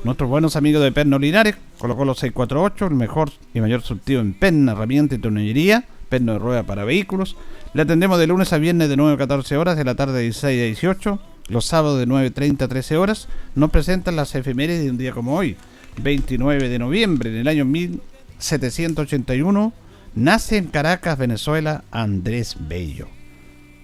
[0.03, 4.35] Nuestros buenos amigos de Perno Linares colocó los 648, el mejor y mayor surtido en
[4.35, 7.37] penna, herramienta y tornillería, perno de rueda para vehículos.
[7.73, 10.23] Le atendemos de lunes a viernes de 9 a 14 horas, de la tarde de
[10.23, 13.29] 16 a 18, los sábados de 9.30 a 13 horas.
[13.55, 15.57] Nos presentan las efemérides de un día como hoy,
[16.03, 19.73] 29 de noviembre, en el año 1781,
[20.15, 23.09] nace en Caracas, Venezuela, Andrés Bello.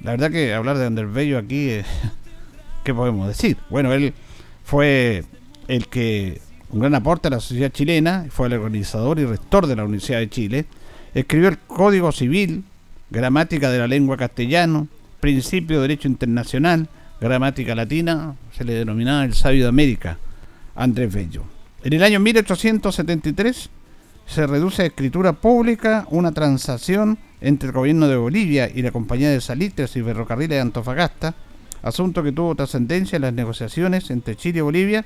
[0.03, 1.85] La verdad que hablar de Andrés Bello aquí, eh,
[2.85, 3.57] ¿qué podemos decir?
[3.71, 4.15] Bueno, él
[4.65, 5.25] fue
[5.69, 9.77] el que, un gran aporte a la sociedad chilena, fue el organizador y rector de
[9.77, 10.67] la Universidad de Chile,
[11.15, 12.65] escribió el Código Civil,
[13.11, 14.89] Gramática de la Lengua Castellano,
[15.21, 16.89] Principio de Derecho Internacional,
[17.21, 20.19] Gramática Latina, se le denominaba el sabio de América,
[20.75, 21.45] Andrés Bello.
[21.83, 23.71] En el año 1873
[24.27, 29.31] se reduce a escritura pública una transacción entre el gobierno de Bolivia y la compañía
[29.31, 31.35] de salitres y ferrocarriles de Antofagasta,
[31.83, 35.05] asunto que tuvo trascendencia en las negociaciones entre Chile y Bolivia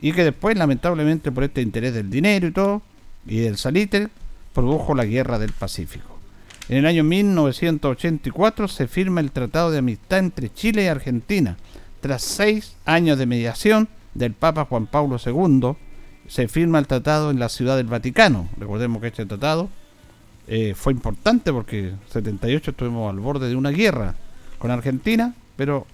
[0.00, 2.82] y que después, lamentablemente, por este interés del dinero y todo,
[3.26, 4.08] y del salitre,
[4.54, 6.18] produjo la Guerra del Pacífico.
[6.68, 11.56] En el año 1984 se firma el Tratado de Amistad entre Chile y Argentina.
[12.00, 15.74] Tras seis años de mediación del Papa Juan Pablo II,
[16.28, 18.48] se firma el tratado en la Ciudad del Vaticano.
[18.58, 19.68] Recordemos que este tratado
[20.46, 24.14] eh, fue importante porque 78 estuvimos al borde de una guerra
[24.58, 25.86] con Argentina, pero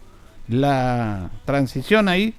[0.49, 2.35] la transición ahí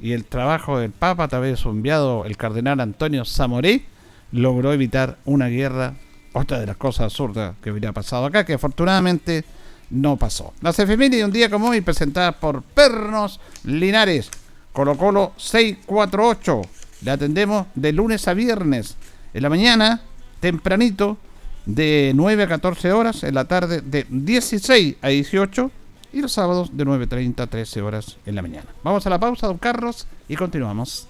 [0.00, 3.84] y el trabajo del Papa, través de su enviado, el cardenal Antonio Zamoré,
[4.32, 5.94] logró evitar una guerra,
[6.32, 9.44] otra de las cosas absurdas que hubiera pasado acá, que afortunadamente
[9.90, 10.54] no pasó.
[10.62, 14.30] Las efemérides de un día como hoy, presentadas por Pernos Linares,
[14.72, 16.62] Colo Colo 648.
[17.02, 18.96] Le atendemos de lunes a viernes.
[19.32, 20.00] En la mañana,
[20.40, 21.18] tempranito,
[21.66, 25.70] de 9 a 14 horas, en la tarde de 16 a 18
[26.12, 28.66] y los sábados de 9.30 a 13 horas en la mañana.
[28.82, 31.09] Vamos a la pausa, don Carlos, y continuamos.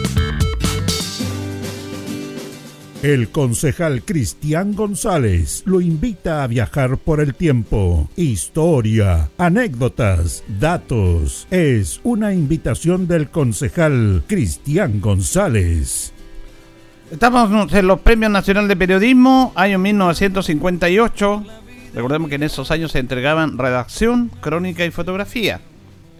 [3.03, 8.07] El concejal Cristian González lo invita a viajar por el tiempo.
[8.15, 11.47] Historia, anécdotas, datos.
[11.49, 16.13] Es una invitación del concejal Cristian González.
[17.09, 21.43] Estamos en los Premios Nacional de Periodismo, año 1958.
[21.95, 25.59] Recordemos que en esos años se entregaban redacción, crónica y fotografía.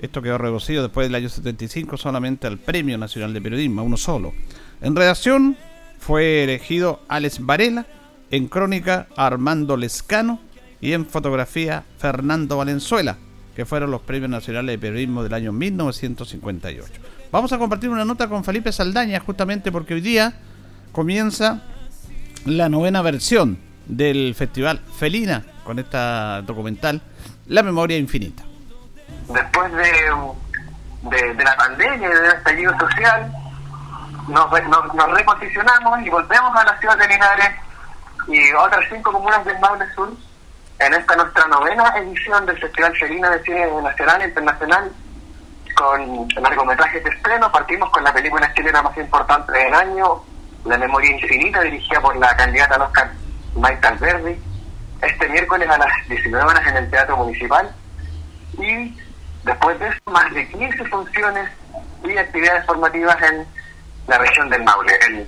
[0.02, 4.34] Esto quedó reducido después del año 75 solamente al Premio Nacional de Periodismo, uno solo.
[4.82, 5.56] En redacción,
[6.02, 7.86] fue elegido Alex Varela,
[8.32, 10.40] en crónica Armando Lescano
[10.82, 13.18] y en fotografía Fernando Valenzuela,
[13.56, 16.92] que fueron los premios nacionales de periodismo del año 1958.
[17.32, 20.34] Vamos a compartir una nota con Felipe Saldaña justamente porque hoy día
[20.92, 21.62] comienza
[22.46, 27.00] la novena versión del festival Felina con esta documental
[27.48, 28.44] La Memoria Infinita.
[29.32, 33.32] Después de, la pandemia y del estallido social,
[34.32, 37.52] nos, reposicionamos y volvemos a la ciudad de Linares
[38.28, 40.14] y otras cinco comunas del Maule Sur
[40.80, 44.92] en esta nuestra novena edición del Festival Felina de Cine Nacional e Internacional
[45.76, 47.52] con largometrajes de estreno.
[47.52, 50.24] Partimos con la película chilena más importante del año,
[50.66, 53.12] La Memoria Infinita, dirigida por la candidata al Oscar
[53.56, 54.40] Maite Alberdi,
[55.02, 57.70] este miércoles a las 19 horas en el Teatro Municipal.
[58.58, 58.98] Y
[59.44, 61.50] después de eso, más de 15 funciones
[62.04, 63.61] y actividades formativas en
[64.08, 65.28] la región del Maule.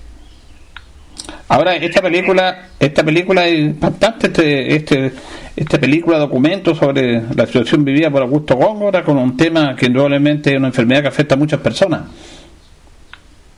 [1.50, 5.14] Ahora, esta película, esta película es impactante, este, este,
[5.56, 10.52] esta película documento sobre la situación vivida por Augusto Góngora con un tema que indudablemente
[10.52, 12.02] es una enfermedad que afecta a muchas personas.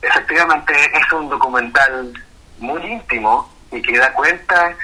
[0.02, 2.12] Efectivamente, es un documental
[2.58, 4.74] muy íntimo y que da cuenta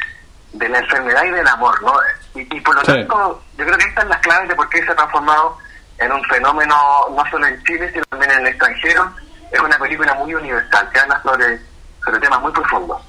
[0.52, 1.92] de la enfermedad y del amor, ¿no?
[2.34, 4.90] Y, por lo tanto, yo creo que estas son las claves de por qué se
[4.90, 5.58] ha transformado
[5.98, 6.74] en un fenómeno
[7.14, 9.12] no solo en Chile, sino también en el extranjero,
[9.52, 11.60] es una película muy universal, que habla sobre,
[12.04, 13.00] sobre temas muy profundos.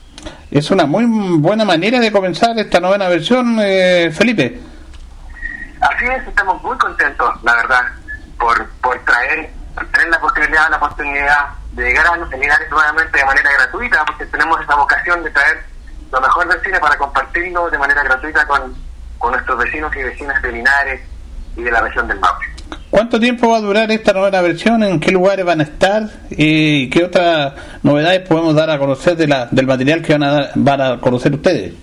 [0.52, 1.06] Es una muy
[1.40, 4.60] buena manera de comenzar esta novena versión, eh, Felipe.
[5.80, 7.82] Así es, estamos muy contentos, la verdad,
[8.38, 9.52] por, por traer,
[9.92, 14.26] tener la posibilidad, la oportunidad de llegar a los seminarios nuevamente de manera gratuita, porque
[14.28, 15.66] tenemos esa vocación de traer
[16.12, 18.76] lo mejor del cine para compartirlo de manera gratuita con,
[19.18, 21.02] con nuestros vecinos y vecinas de Linares
[21.56, 22.53] y de la región del Maule.
[22.94, 24.84] ¿Cuánto tiempo va a durar esta nueva versión?
[24.84, 26.04] ¿En qué lugares van a estar?
[26.30, 30.52] ¿Y qué otras novedades podemos dar a conocer de la, del material que van a,
[30.54, 31.74] van a conocer ustedes?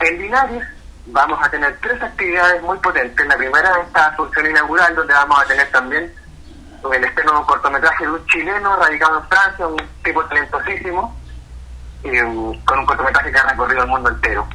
[0.00, 0.62] En Linares
[1.08, 3.26] vamos a tener tres actividades muy potentes.
[3.26, 6.10] La primera es esta función inaugural, donde vamos a tener también
[6.94, 11.14] el estreno de un cortometraje de un chileno radicado en Francia, un tipo talentosísimo,
[12.04, 14.48] um, con un cortometraje que ha recorrido el mundo entero.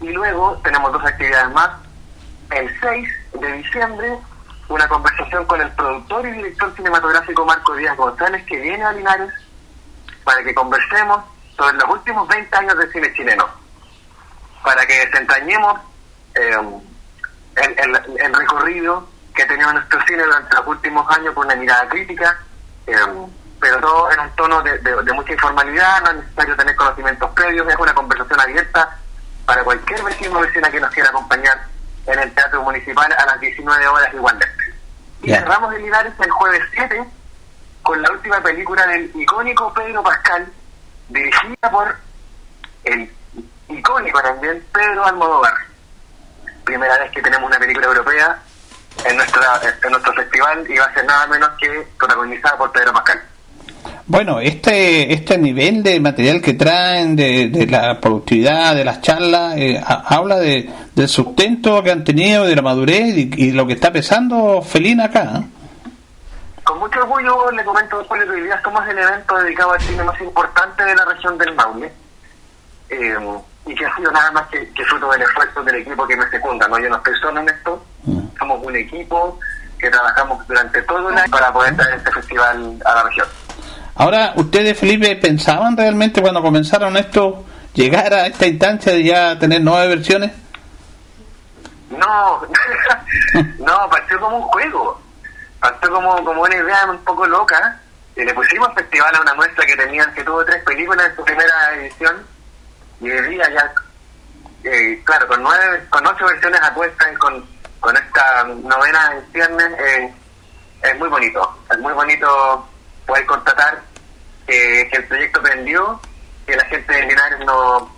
[0.00, 1.85] Y luego tenemos dos actividades más.
[2.50, 3.08] El 6
[3.40, 4.18] de diciembre
[4.68, 9.32] una conversación con el productor y director cinematográfico Marco Díaz González que viene a Linares
[10.24, 11.24] para que conversemos
[11.56, 13.48] sobre los últimos 20 años del cine chileno,
[14.62, 15.80] para que desentrañemos
[16.34, 16.58] eh,
[17.56, 22.36] el, recorrido que ha tenido nuestro cine durante los últimos años con una mirada crítica,
[22.86, 22.96] eh,
[23.60, 27.68] pero todo en un tono de, de, mucha informalidad, no es necesario tener conocimientos previos,
[27.68, 28.98] es una conversación abierta
[29.46, 31.75] para cualquier vecino o vecina que nos quiera acompañar
[32.06, 34.74] en el Teatro Municipal a las 19 horas igualmente.
[35.22, 35.40] Y Ya.
[35.40, 37.04] cerramos en Linares el jueves 7
[37.82, 40.46] con la última película del icónico Pedro Pascal,
[41.08, 41.96] dirigida por
[42.84, 43.10] el
[43.68, 45.54] icónico también Pedro Almodóvar.
[46.64, 48.38] Primera vez que tenemos una película europea
[49.04, 52.92] en, nuestra, en nuestro festival y va a ser nada menos que protagonizada por Pedro
[52.92, 53.22] Pascal.
[54.08, 59.54] Bueno, este este nivel de material que traen, de, de la productividad, de las charlas,
[59.56, 63.66] eh, ha- habla de, del sustento que han tenido, de la madurez y, y lo
[63.66, 65.32] que está pesando Felina acá.
[65.40, 65.42] ¿eh?
[66.62, 70.04] Con mucho orgullo le comento después que hoy día somos el evento dedicado al cine
[70.04, 71.92] más importante de la región del Maule
[72.90, 73.16] eh,
[73.66, 76.28] y que ha sido nada más que, que fruto del esfuerzo del equipo que me
[76.30, 76.68] secunda.
[76.68, 76.78] ¿no?
[76.78, 77.84] Yo no estoy solo en esto,
[78.38, 79.38] somos un equipo
[79.80, 83.26] que trabajamos durante todo el año para poder traer este festival a la región.
[83.98, 89.62] Ahora, ¿ustedes, Felipe, pensaban realmente cuando comenzaron esto llegar a esta instancia de ya tener
[89.62, 90.32] nueve versiones?
[91.88, 92.42] No,
[93.58, 95.00] no, partió como un juego.
[95.60, 97.80] Partió como, como una idea un poco loca.
[98.14, 101.24] Y le pusimos festival a una muestra que tenían, que tuvo tres películas en su
[101.24, 102.26] primera edición.
[103.00, 103.72] Y día ya,
[104.64, 107.46] eh, claro, con nueve, con ocho versiones apuestas y con,
[107.80, 110.14] con esta novena en ciernes, eh,
[110.82, 111.58] es muy bonito.
[111.70, 112.66] Es muy bonito
[113.06, 113.82] poder constatar
[114.46, 116.00] eh, que el proyecto prendió,
[116.46, 117.90] que la gente de Linares no,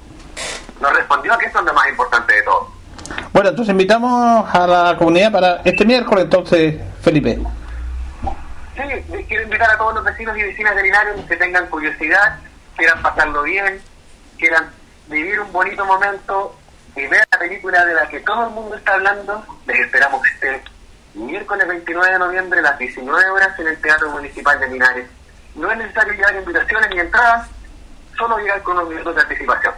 [0.81, 2.71] no respondió, que eso es lo más importante de todo.
[3.33, 7.38] Bueno, entonces invitamos a la comunidad para este miércoles, entonces, Felipe.
[8.77, 12.38] Sí, quiero invitar a todos los vecinos y vecinas de Linares que tengan curiosidad,
[12.77, 13.81] quieran pasarlo bien,
[14.38, 14.71] quieran
[15.09, 16.57] vivir un bonito momento
[16.94, 19.44] y ver la película de la que todo el mundo está hablando.
[19.66, 20.62] Les esperamos este
[21.18, 25.07] miércoles 29 de noviembre a las 19 horas en el Teatro Municipal de Linares.
[25.54, 27.48] No es necesario llevar invitaciones ni entradas,
[28.16, 29.74] solo llegar con unos minutos de anticipación.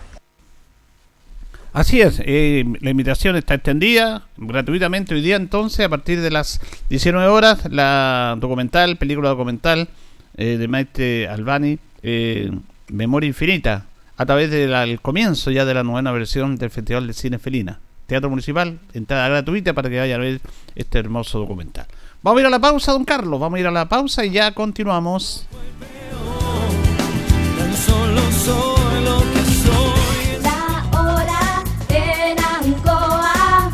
[1.72, 6.61] Así es, eh, la invitación está extendida gratuitamente hoy día entonces a partir de las
[6.88, 9.88] 19 horas la documental, película documental
[10.37, 12.50] eh, de Maite Albani, eh,
[12.88, 17.38] Memoria Infinita, a través del comienzo ya de la novena versión del Festival de Cine
[17.38, 17.79] Felina.
[18.11, 20.40] Teatro Municipal, entrada gratuita para que vayan a ver
[20.75, 21.87] este hermoso documental.
[22.23, 24.33] Vamos a ir a la pausa, don Carlos, vamos a ir a la pausa y
[24.33, 25.46] ya continuamos.
[32.83, 33.70] Hora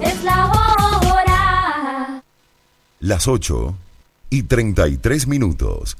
[0.00, 2.22] es la hora.
[3.00, 3.74] Las 8
[4.30, 5.98] y 33 minutos.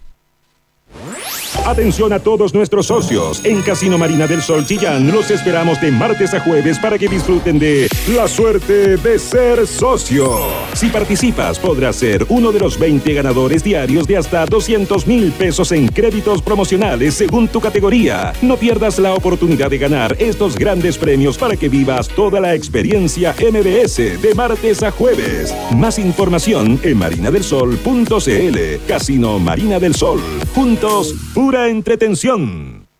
[1.66, 3.40] Atención a todos nuestros socios.
[3.42, 7.58] En Casino Marina del Sol Chillán los esperamos de martes a jueves para que disfruten
[7.58, 10.36] de la suerte de ser socio.
[10.74, 15.72] Si participas, podrás ser uno de los 20 ganadores diarios de hasta 200 mil pesos
[15.72, 18.34] en créditos promocionales según tu categoría.
[18.42, 23.34] No pierdas la oportunidad de ganar estos grandes premios para que vivas toda la experiencia
[23.40, 25.54] MBS de martes a jueves.
[25.74, 28.58] Más información en marinadelsol.cl.
[28.86, 30.20] Casino Marina del Sol.
[30.54, 32.83] Juntos, pura entretención.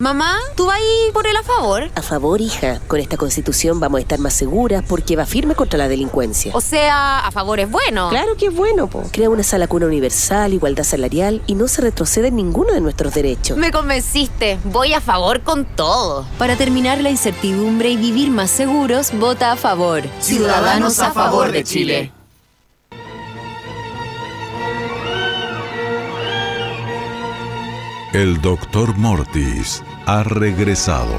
[0.00, 1.90] Mamá, ¿tú vas ahí por el a favor?
[1.94, 2.80] A favor, hija.
[2.88, 6.52] Con esta constitución vamos a estar más seguras porque va firme contra la delincuencia.
[6.54, 8.08] O sea, a favor es bueno.
[8.08, 9.02] Claro que es bueno, po.
[9.12, 13.12] Crea una sala cuna universal, igualdad salarial y no se retrocede en ninguno de nuestros
[13.12, 13.58] derechos.
[13.58, 14.58] Me convenciste.
[14.64, 16.24] Voy a favor con todo.
[16.38, 20.04] Para terminar la incertidumbre y vivir más seguros, vota a favor.
[20.20, 22.12] Ciudadanos a favor de Chile.
[28.14, 31.16] El doctor Mortis ha regresado.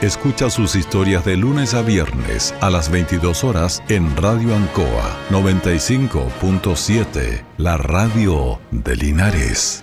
[0.00, 7.44] Escucha sus historias de lunes a viernes a las 22 horas en Radio Ancoa 95.7,
[7.56, 9.82] la radio de Linares.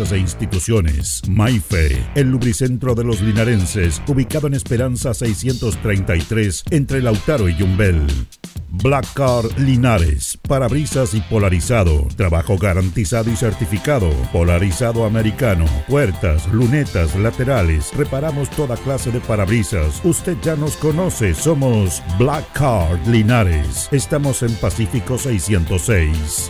[0.11, 1.21] e instituciones.
[1.29, 8.07] Maife, el lubricentro de los linarenses, ubicado en Esperanza 633, entre Lautaro y Yumbel.
[8.71, 17.91] Black Car Linares, parabrisas y polarizado, trabajo garantizado y certificado, polarizado americano, puertas, lunetas, laterales,
[17.95, 20.01] reparamos toda clase de parabrisas.
[20.05, 23.89] Usted ya nos conoce, somos Black Card Linares.
[23.91, 26.49] Estamos en Pacífico 606.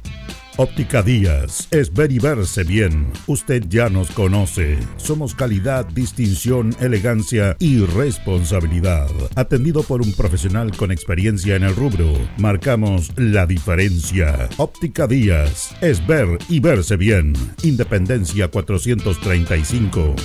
[0.57, 3.07] Óptica Díaz es ver y verse bien.
[3.27, 4.77] Usted ya nos conoce.
[4.97, 9.09] Somos calidad, distinción, elegancia y responsabilidad.
[9.35, 14.49] Atendido por un profesional con experiencia en el rubro, marcamos la diferencia.
[14.57, 17.33] Óptica Díaz es ver y verse bien.
[17.63, 20.15] Independencia 435.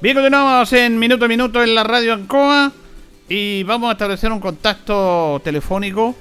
[0.00, 2.72] Bien, continuamos en minuto a minuto en la radio Ancoa
[3.28, 6.14] y vamos a establecer un contacto telefónico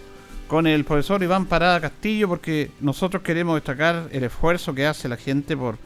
[0.48, 5.18] con el profesor Iván Parada Castillo porque nosotros queremos destacar el esfuerzo que hace la
[5.18, 5.78] gente por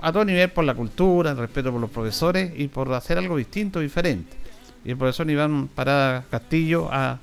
[0.00, 3.36] a todo nivel por la cultura, el respeto por los profesores y por hacer algo
[3.36, 4.36] distinto, diferente.
[4.84, 7.18] Y el profesor Iván Parada Castillo a-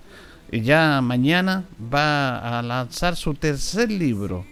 [0.51, 4.45] ya mañana va a lanzar su tercer libro.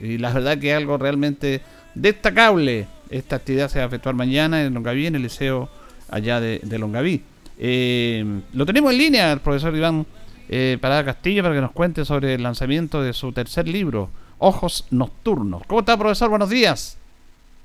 [0.00, 1.62] Y la verdad que es algo realmente
[1.94, 2.86] destacable.
[3.10, 5.68] Esta actividad se va a efectuar mañana en Longaví, en el liceo
[6.10, 7.22] allá de, de Longaví.
[7.58, 10.06] Eh, lo tenemos en línea, el profesor Iván
[10.48, 14.86] eh, Parada Castillo, para que nos cuente sobre el lanzamiento de su tercer libro, Ojos
[14.90, 15.62] Nocturnos.
[15.66, 16.30] ¿Cómo está, profesor?
[16.30, 16.98] Buenos días.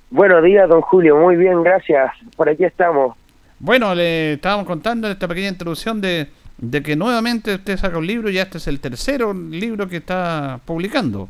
[0.10, 1.18] Buenos días, don Julio.
[1.18, 2.12] Muy bien, gracias.
[2.36, 3.16] Por aquí estamos.
[3.60, 6.28] Bueno, le estábamos contando en esta pequeña introducción de,
[6.58, 9.98] de que nuevamente usted saca un libro y ya este es el tercero libro que
[9.98, 11.30] está publicando.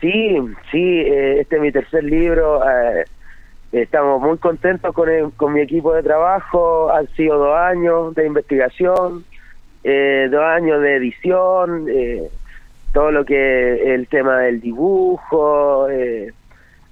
[0.00, 0.36] Sí,
[0.70, 2.60] sí, eh, este es mi tercer libro.
[2.68, 3.04] eh,
[3.72, 6.90] estamos muy contentos con, el- con mi equipo de trabajo.
[6.92, 9.24] Han sido dos años de investigación.
[9.84, 12.28] eh, dos años de edición, eh,
[12.92, 16.32] todo lo que el tema del dibujo, eh,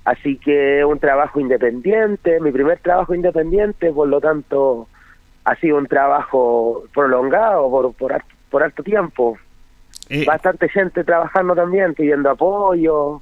[0.05, 4.89] así que un trabajo independiente, mi primer trabajo independiente, por lo tanto
[5.45, 8.21] ha sido un trabajo prolongado por, por,
[8.51, 9.39] por harto tiempo.
[10.27, 13.21] Bastante gente trabajando también, pidiendo apoyo,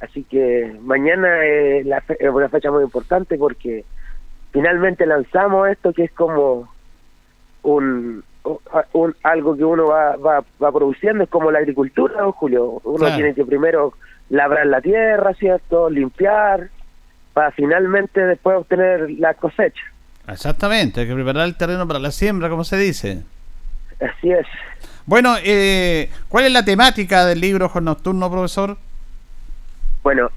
[0.00, 3.84] así que mañana es, la fe- es una fecha muy importante porque
[4.52, 6.68] finalmente lanzamos esto que es como
[7.62, 8.22] un,
[8.92, 12.80] un- algo que uno va, va, va produciendo, es como la agricultura, don Julio.
[12.84, 13.16] Uno Claro.
[13.16, 13.94] tiene que primero
[14.30, 15.90] labrar la tierra, ¿cierto?
[15.90, 16.68] Limpiar,
[17.34, 19.82] para finalmente después obtener la cosecha.
[20.28, 23.22] Exactamente, hay que preparar el terreno para la siembra, como se dice.
[24.00, 24.46] Así es.
[25.06, 28.76] Bueno, eh, ¿cuál es la temática del libro Nocturno, profesor?
[30.08, 30.30] Bueno,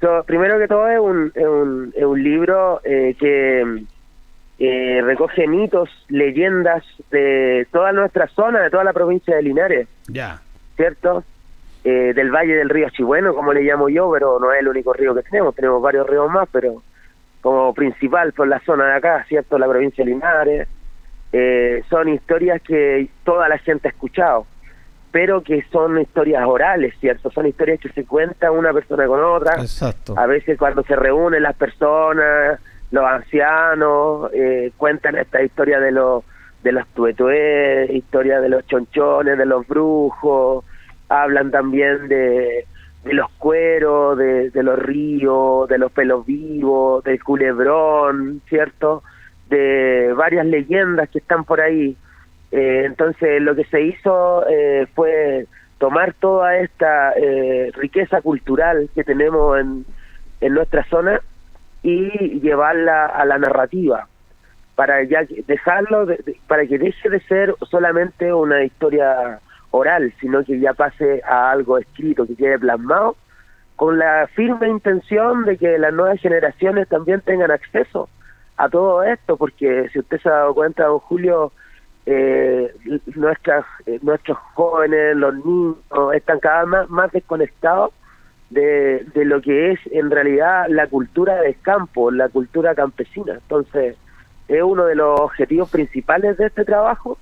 [0.00, 3.84] to- primero que todo es un, es un, es un libro eh, que
[4.58, 9.88] eh, recoge mitos, leyendas de toda nuestra zona, de toda la provincia de Linares.
[10.08, 10.40] Ya.
[10.76, 11.22] ¿cierto?
[11.84, 14.94] Eh, del Valle del Río Chibueno, como le llamo yo, pero no es el único
[14.94, 16.82] río que tenemos, tenemos varios ríos más, pero
[17.42, 19.58] como principal por la zona de acá, ¿cierto?
[19.58, 20.68] La provincia de Linares.
[21.30, 24.46] Eh, son historias que toda la gente ha escuchado,
[25.14, 27.30] pero que son historias orales, ¿cierto?
[27.30, 29.60] Son historias que se cuentan una persona con otra.
[29.60, 30.18] Exacto.
[30.18, 32.58] A veces cuando se reúnen las personas,
[32.90, 36.24] los ancianos, eh, cuentan esta historia de los
[36.64, 40.64] de los tuetués, historia de los chonchones, de los brujos,
[41.08, 42.66] hablan también de,
[43.04, 49.04] de los cueros, de, de los ríos, de los pelos vivos, del culebrón, ¿cierto?
[49.48, 51.96] De varias leyendas que están por ahí.
[52.56, 55.46] Eh, entonces lo que se hizo eh, fue
[55.78, 59.84] tomar toda esta eh, riqueza cultural que tenemos en,
[60.40, 61.20] en nuestra zona
[61.82, 64.06] y llevarla a la narrativa
[64.76, 69.40] para ya dejarlo de- de- para que deje de ser solamente una historia
[69.72, 73.16] oral sino que ya pase a algo escrito que quede plasmado
[73.74, 78.08] con la firme intención de que las nuevas generaciones también tengan acceso
[78.56, 81.50] a todo esto porque si usted se ha dado cuenta don Julio
[82.06, 82.74] eh,
[83.14, 85.76] nuestras eh, nuestros jóvenes los niños
[86.14, 87.92] están cada vez más, más desconectados
[88.50, 93.34] de, de lo que es en realidad la cultura del campo, la cultura campesina.
[93.34, 93.96] Entonces,
[94.48, 97.16] es uno de los objetivos principales de este trabajo,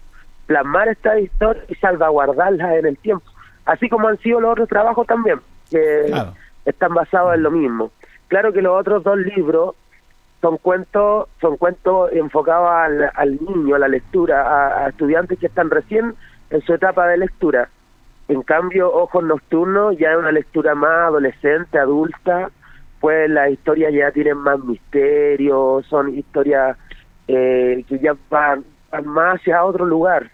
[0.46, 3.24] plasmar esta historia y salvaguardarla en el tiempo.
[3.64, 6.34] Así como han sido los otros trabajos también, que Claro.
[6.64, 7.92] están basados en lo mismo.
[8.28, 9.76] Claro que los otros dos libros
[10.42, 15.46] son cuentos, son cuentos enfocados al, al niño, a la lectura, a, a estudiantes que
[15.46, 16.14] están recién
[16.50, 17.70] en su etapa de lectura.
[18.28, 22.50] En cambio, Ojos Nocturnos ya es una lectura más adolescente, adulta,
[23.00, 26.76] pues las historias ya tienen más misterio, son historias
[27.28, 30.30] eh, que ya van, van más hacia otro lugar.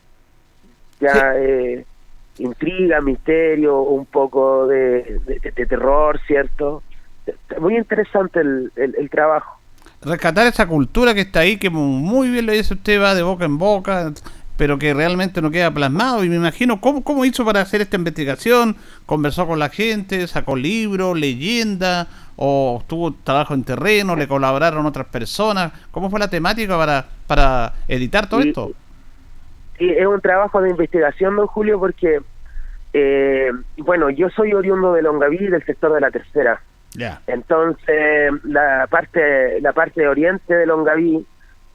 [1.01, 1.85] Ya eh,
[2.39, 6.83] intriga, misterio, un poco de, de- de terror, ¿cierto?
[7.61, 9.58] Muy interesante el, el, el trabajo.
[10.03, 13.45] Rescatar esa cultura que está ahí, que muy bien lo dice usted, va de boca
[13.45, 14.13] en boca,
[14.57, 16.23] pero que realmente no queda plasmado.
[16.25, 18.77] Y me imagino cómo, cómo hizo para hacer esta investigación,
[19.07, 25.07] conversó con la gente, sacó libros, leyenda, o tuvo trabajo en terreno, le colaboraron otras
[25.07, 25.73] personas.
[25.91, 28.49] ¿Cómo fue la temática para, para editar todo Sí.
[28.51, 28.71] esto?
[29.79, 32.21] Sí, es un trabajo de investigación, don Julio, porque,
[32.93, 36.61] eh, bueno, yo soy oriundo de Longaví, del sector de la tercera.
[37.27, 41.27] Entonces, la parte, la parte oriente de Longaví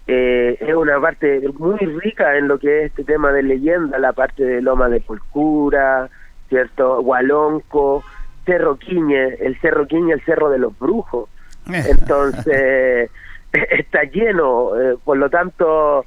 [0.07, 4.13] eh, es una parte muy rica en lo que es este tema de leyenda, la
[4.13, 6.09] parte de Loma de Polcura,
[6.49, 6.99] ¿cierto?
[7.01, 8.03] Hualonco,
[8.45, 11.29] Cerro Quiñe, el Cerro Quiñe, el Cerro de los Brujos.
[11.67, 13.09] Entonces,
[13.53, 16.05] está lleno, eh, por lo tanto,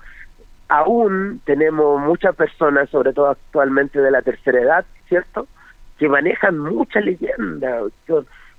[0.69, 5.47] aún tenemos muchas personas, sobre todo actualmente de la tercera edad, ¿cierto?
[5.99, 7.83] Que manejan mucha leyenda,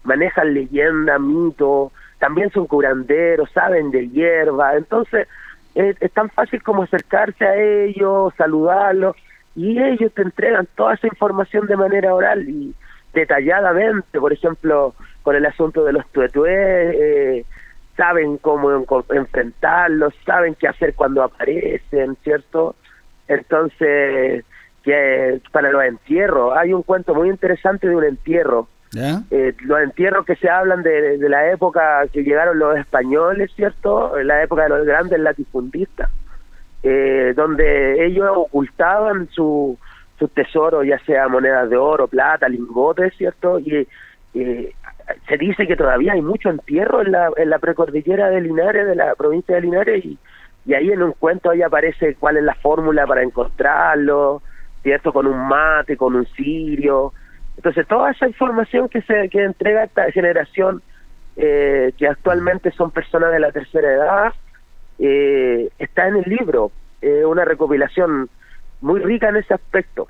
[0.08, 5.28] manejan leyenda, mito, también son curanderos, saben de hierba, entonces
[5.76, 9.16] es, tan fácil como acercarse a ellos, saludarlos,
[9.56, 12.74] y ellos te entregan toda esa información de manera oral y
[13.14, 17.46] detalladamente, por ejemplo, con el asunto de los tuetués, eh,
[17.96, 22.76] saben cómo enfrentarlos, saben qué hacer cuando aparecen, ¿cierto?
[23.28, 24.46] Entonces,
[24.84, 28.68] que para los entierros, hay un cuento muy interesante de un entierro.
[28.96, 34.18] Eh, los entierros que se hablan de, la época que llegaron los españoles, ¿cierto?
[34.18, 36.10] En la época de los grandes latifundistas,
[36.84, 39.78] eh, donde ellos ocultaban su,
[40.18, 43.60] sus tesoros, ya sea monedas de oro, plata, lingotes, ¿cierto?
[43.60, 43.88] Y
[44.34, 48.96] se dice que todavía hay mucho entierro en la, en la precordillera de Linares, de
[48.96, 50.18] la provincia de Linares, y,
[50.66, 54.42] y ahí en un cuento ahí aparece cuál es la fórmula para encontrarlo,
[54.84, 55.14] ¿cierto?
[55.14, 57.14] Con un mate, con un cirio.
[57.58, 60.82] Entonces, toda esa información que se que entrega esta generación,
[61.36, 64.34] eh, que actualmente son personas de la tercera edad,
[65.00, 66.72] eh, está en el libro.
[67.02, 68.30] Es una recopilación
[68.82, 70.08] muy rica en ese aspecto.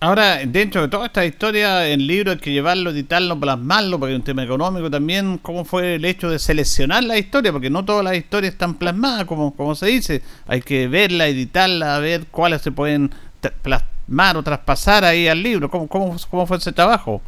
[0.00, 4.18] Ahora, dentro de toda esta historia, el libro hay que llevarlo, editarlo, plasmarlo, porque es
[4.18, 5.38] un tema económico también.
[5.38, 7.50] ¿Cómo fue el hecho de seleccionar la historia?
[7.50, 10.22] Porque no todas las historias están plasmadas, como, como se dice.
[10.46, 13.10] Hay que verla, editarla, ver cuáles se pueden
[13.62, 13.97] plasmar
[14.36, 15.68] o traspasar ahí al libro.
[15.68, 17.20] ¿Cómo, cómo, fue ese trabajo?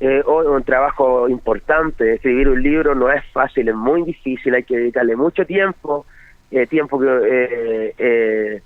[0.00, 2.14] Eh, un trabajo importante.
[2.14, 6.06] Escribir un libro no es fácil, es muy difícil, hay que dedicarle mucho tiempo.
[6.50, 7.06] Eh, tiempo que.
[7.06, 8.62] Eh, eh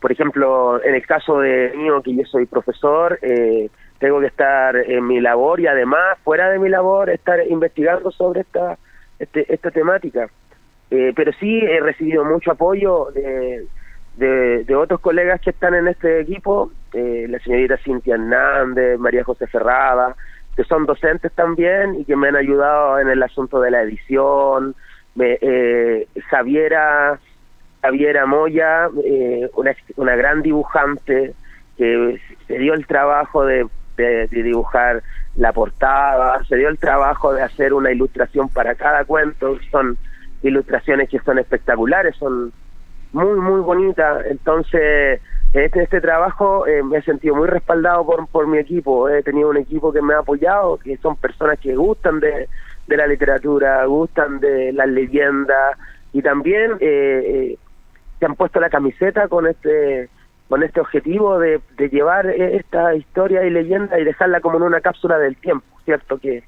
[0.00, 4.76] por ejemplo, en el caso de mío, que yo soy profesor, eh, tengo que estar
[4.76, 8.78] en mi labor y además, fuera de mi labor, estar investigando sobre esta,
[9.18, 10.28] este, esta temática.
[10.88, 13.66] Pero sí he recibido mucho apoyo de,
[14.16, 19.46] de, otros colegas que están en este equipo, eh, la señorita Cintia Hernández, María José
[19.46, 20.16] Ferrada,
[20.56, 24.74] que son docentes también y que me han ayudado en el asunto de la edición,
[25.14, 27.18] me, eh, Javiera
[27.82, 31.34] Javiera Moya, eh, una, una gran dibujante
[31.76, 33.66] que se dio el trabajo de,
[34.30, 35.02] dibujar
[35.36, 39.96] la portada, se dio el trabajo de hacer una ilustración para cada cuento, son
[40.42, 42.52] ilustraciones que son espectaculares, son
[43.16, 45.22] muy, muy bonitas, entonces
[45.54, 49.48] este, este trabajo eh, me he sentido muy respaldado por, por mi equipo, he tenido
[49.48, 52.46] un equipo que me ha apoyado, que son personas que gustan de,
[52.86, 55.78] de la literatura, gustan de las leyendas
[56.12, 57.58] y también eh, eh
[58.18, 60.08] se han puesto la camiseta con este
[60.48, 64.80] con este objetivo de, de llevar esta historia y leyenda y dejarla como en una
[64.80, 66.18] cápsula del tiempo, ¿cierto?
[66.18, 66.44] Que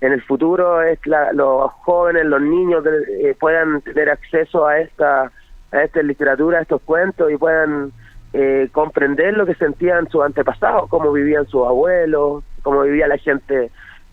[0.00, 0.98] en el futuro es
[1.32, 5.30] los jóvenes, los niños eh, puedan tener acceso a esta
[5.74, 7.92] a esta literatura, a estos cuentos y puedan
[8.32, 13.70] eh, comprender lo que sentían sus antepasados, cómo vivían sus abuelos, cómo vivía la gente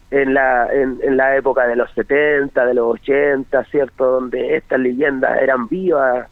[0.10, 4.06] en la en, en la época de los 70, de los 80, ¿cierto?
[4.06, 6.28] Donde estas leyendas eran vivas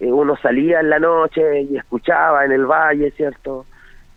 [0.00, 3.66] eh, uno salía en la noche y escuchaba en el valle, ¿cierto?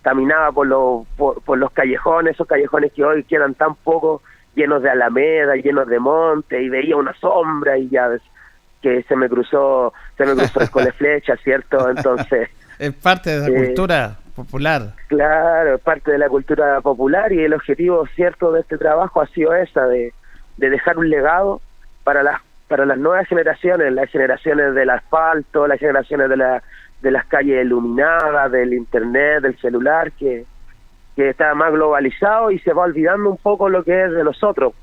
[0.02, 4.22] Caminaba por los, por, los callejones, esos callejones que hoy quedan tan poco,
[4.56, 8.10] llenos de alameda, llenos de monte, y veía una sombra y ya
[8.82, 11.90] que se me cruzó, se me cruzó el cole flecha, ¿cierto?
[11.90, 12.50] Entonces...
[12.80, 14.94] Es parte de la eh, cultura popular.
[15.08, 19.26] Claro, es parte de la cultura popular y el objetivo cierto de este trabajo ha
[19.30, 20.14] sido esa, de,
[20.58, 21.60] de dejar un legado
[22.04, 26.62] para las para las nuevas generaciones, las generaciones del asfalto, las generaciones de, la,
[27.02, 30.46] de las calles iluminadas, del internet, del celular, que,
[31.16, 34.74] que está más globalizado y se va olvidando un poco lo que es de nosotros,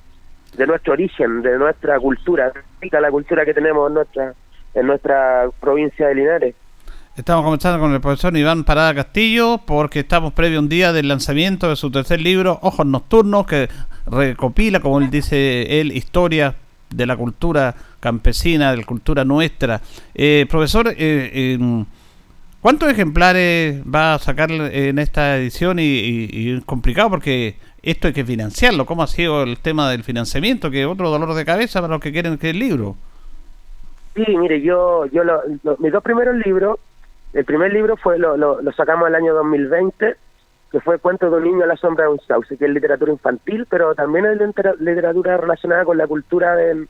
[0.57, 4.35] de nuestro origen, de nuestra cultura, la cultura que tenemos en nuestra,
[4.75, 6.55] en nuestra provincia de Linares.
[7.17, 11.69] Estamos comenzando con el profesor Iván Parada Castillo porque estamos previo un día del lanzamiento
[11.69, 13.69] de su tercer libro, Ojos Nocturnos, que
[14.07, 16.57] recopila, como él dice él, historias
[16.91, 19.81] de la cultura campesina, de la cultura nuestra.
[20.13, 21.57] Eh, profesor, eh,
[22.61, 25.79] ¿cuántos ejemplares va a sacar en esta edición?
[25.79, 28.87] Y, es complicado porque esto hay que financiarlo.
[28.87, 30.71] ¿Cómo ha sido el tema del financiamiento?
[30.71, 32.97] Que es otro dolor de cabeza para los que quieren que el libro.
[34.15, 35.23] Sí, mire, yo, yo
[35.79, 36.79] mis dos primeros libros,
[37.33, 40.17] el primer libro fue lo, lo, lo sacamos el año 2020
[40.75, 43.13] que fue Cuento de un niño a la sombra de un sauce, que es literatura
[43.13, 44.41] infantil, pero también es
[44.81, 46.89] literatura relacionada con la cultura de,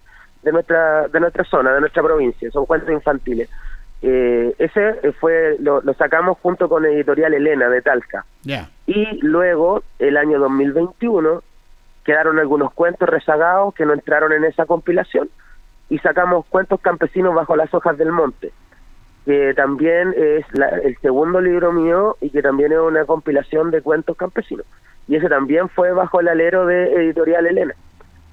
[0.51, 3.51] nuestra de nuestra zona, de nuestra provincia, son cuentos infantiles.
[4.01, 8.25] Eh, ese fue lo, sacamos junto con Editorial Elena de Talca.
[8.87, 11.43] Y luego, el año 2021,
[12.05, 15.31] quedaron algunos cuentos rezagados que no entraron en esa compilación
[15.89, 18.53] y sacamos cuentos campesinos bajo las hojas del monte
[19.25, 20.45] que también es
[20.83, 24.67] el segundo libro mío y que también es una compilación de cuentos campesinos.
[25.09, 27.75] Y ese también fue bajo el alero de Editorial Elena.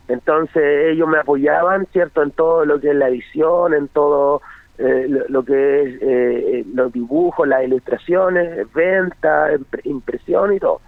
[0.07, 4.41] Entonces ellos me apoyaban, ¿cierto?, en todo lo que es la edición, en todo
[4.81, 9.49] eh, lo, que es eh, los dibujos, las ilustraciones, venta,
[9.83, 10.81] impresión y todo.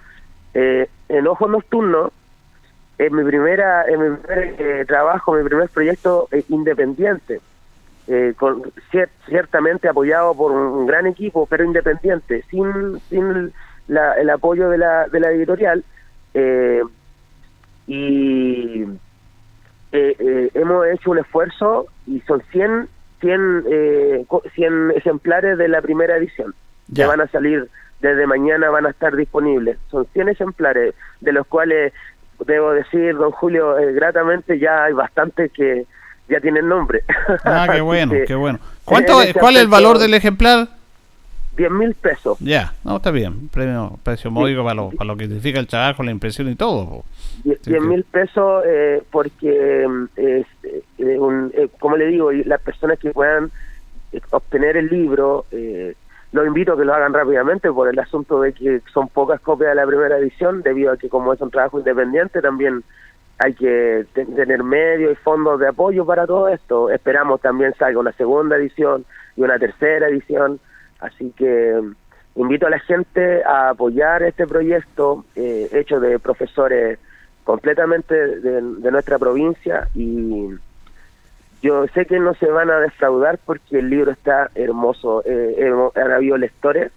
[0.54, 2.12] Eh, en Ojo Nocturno,
[2.98, 7.40] en mi primera, en mi primer eh, trabajo, mi primer proyecto independiente,
[8.08, 8.64] eh, con,
[9.28, 13.54] ciertamente apoyado por un, gran equipo, pero independiente, sin, sin
[13.88, 15.84] el apoyo de la, de la editorial.
[16.34, 16.82] Eh,
[17.86, 18.86] y
[19.92, 22.90] eh, hemos hecho un esfuerzo y son 100,
[23.24, 26.54] 100, 100 ejemplares de la primera edición
[26.88, 27.06] ya.
[27.06, 27.70] que van a salir
[28.02, 29.78] desde mañana, van a estar disponibles.
[29.90, 31.94] Son 100 ejemplares, de los cuales
[32.46, 35.86] debo decir, don Julio, gratamente ya hay bastantes que
[36.28, 37.04] ya tienen nombre.
[37.46, 38.60] Ah, qué bueno, que, qué bueno.
[38.84, 40.68] ¿Cuánto, ¿Cuál es el valor del ejemplar?
[41.56, 42.38] 10 mil pesos.
[42.40, 43.48] Ya, no, está bien.
[43.50, 46.86] Premio, precio módico para, lo, para lo que significa el trabajo, la impresión y todo.
[46.88, 47.06] po.
[47.44, 50.46] 10 mil pesos eh, porque mm, eh,
[51.20, 53.52] un- eh, como le digo, las personas que puedan
[54.12, 55.96] eh, obtener el libro, eh,
[56.32, 59.70] los invito a que lo hagan rápidamente por el asunto de que son pocas copias
[59.70, 62.84] de la primera edición, debido a que como es un trabajo independiente también
[63.40, 66.90] hay que te- tener medios y fondos de apoyo para todo esto.
[66.90, 70.60] Esperamos también salga una segunda edición y una tercera edición,
[71.04, 77.00] así que mm, invito a la gente a apoyar este proyecto eh, hecho de profesores
[77.44, 80.48] completamente de, nuestra provincia y
[81.62, 85.24] yo sé que no se van a defraudar porque el libro está hermoso.
[85.26, 86.92] Eh, han habido lectores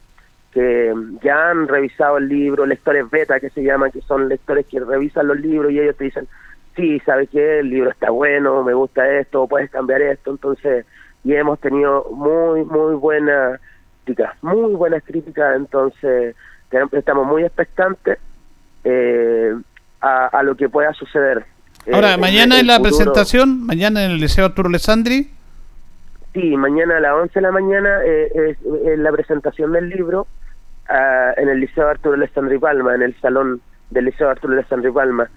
[0.53, 4.67] que mm, ya han revisado el libro, lectores beta que se llaman, que son lectores
[4.67, 6.27] que revisan los libros y ellos te dicen,
[6.75, 7.61] sí, ¿sabes qué?
[7.61, 10.31] El libro está bueno, me gusta esto, puedes cambiar esto.
[10.31, 10.87] Entonces,
[11.25, 13.61] y hemos tenido muy, muy buenas
[14.07, 16.37] críticas, muy buenas críticas, entonces
[16.93, 18.19] estamos muy expectantes
[18.85, 19.53] eh,
[20.01, 21.45] a, a lo que pueda suceder.
[21.87, 22.91] Eh, Ahora, mañana en la futuro.
[22.95, 25.31] presentación, mañana en el Liceo Arturo Alessandri.
[26.33, 30.27] Sí, mañana a las 11 de la mañana eh, es, es la presentación del libro
[30.89, 35.29] ah, en el Liceo Arturo Alessandri Palma, en el salón del Liceo Arturo Alessandri Palma.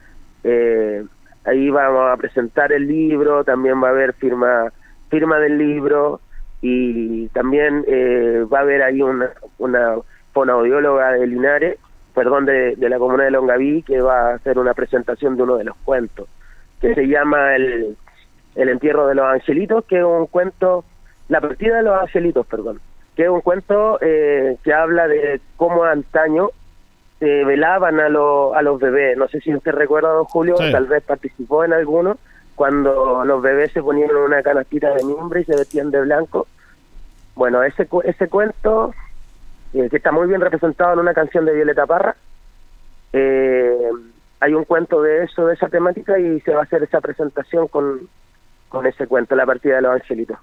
[0.44, 1.04] Eh,
[1.46, 4.72] ahí vamos a presentar el libro, también va a haber firma
[5.10, 6.22] firma del libro
[6.62, 9.96] y también eh, va a haber ahí una, una
[10.34, 11.78] fonoaudióloga de Linares,
[12.14, 15.58] perdón, de, de la comuna de Longaví, que va a hacer una presentación de uno
[15.58, 16.28] de los cuentos,
[16.82, 17.96] que se llama el,
[18.56, 20.84] el entierro de los angelitos, que es un cuento,
[21.30, 22.80] la partida de los angelitos, perdón,
[23.16, 26.50] que es un cuento eh, que habla de cómo antaño
[27.20, 29.18] se velaban a, los a los bebés.
[29.18, 30.72] No sé si usted recuerda, don Julio, Sí.
[30.72, 32.18] tal vez participó en alguno,
[32.60, 36.46] cuando los bebés se ponían una canastita de mimbre y se vestían de blanco.
[37.34, 38.94] Bueno, ese, ese cuento,
[39.74, 42.18] eh, que está muy bien representado en una canción de Violeta Parra,
[43.14, 43.90] eh,
[44.42, 47.70] hay un cuento de eso, de esa temática, y se va a hacer esa presentación
[47.70, 48.10] con,
[48.68, 50.38] con ese cuento, la partida de los angelitos.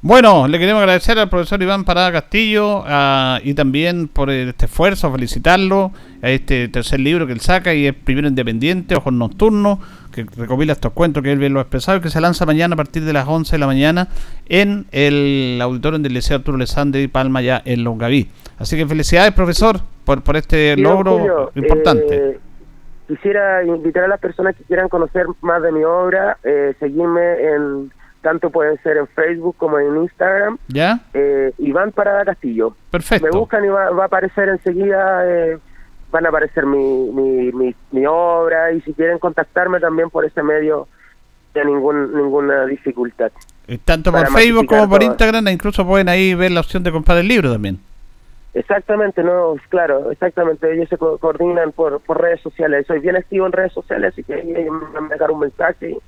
[0.00, 5.12] Bueno, le queremos agradecer al profesor Iván Parada Castillo ah, y también por este esfuerzo,
[5.12, 5.92] felicitarlo
[6.22, 9.78] a este tercer libro que él saca y es primero independiente, Ojos Nocturnos,
[10.10, 12.74] que recopila estos cuentos que él bien lo ha expresado y que se lanza mañana
[12.74, 14.08] a partir de las 11 de la mañana
[14.48, 18.30] en el auditorio del Liceo Arturo Alessandri Palma ya en Longaví.
[18.58, 22.16] Así que felicidades, profesor, por, por este Sí, logro Julio, importante.
[22.32, 22.38] eh,
[23.08, 27.20] quisiera invitar a las personas que quieran conocer más de mi obra, eh, seguirme
[27.54, 27.90] en,
[28.22, 31.00] tanto pueden ser en Facebook como en Instagram, ¿Ya?
[31.14, 32.76] eh, Iván Parada Castillo.
[32.90, 33.26] Perfecto.
[33.32, 35.58] Me buscan y va, va a aparecer enseguida, eh,
[36.10, 40.42] van a aparecer mi, mi, mi, mi obra y si quieren contactarme también por ese
[40.42, 40.88] medio,
[41.54, 43.32] no ningún, ninguna dificultad.
[43.68, 45.10] Eh, Tanto por Facebook como por todo.
[45.10, 47.78] Instagram, e incluso pueden ahí ver la opción de comprar el libro también.
[48.52, 50.72] Exactamente, no, claro, exactamente.
[50.72, 52.84] Ellos se co- coordinan por, por redes sociales.
[52.86, 55.90] Soy bien activo en redes sociales, así que ellos me van a dejar un mensaje
[55.90, 55.98] y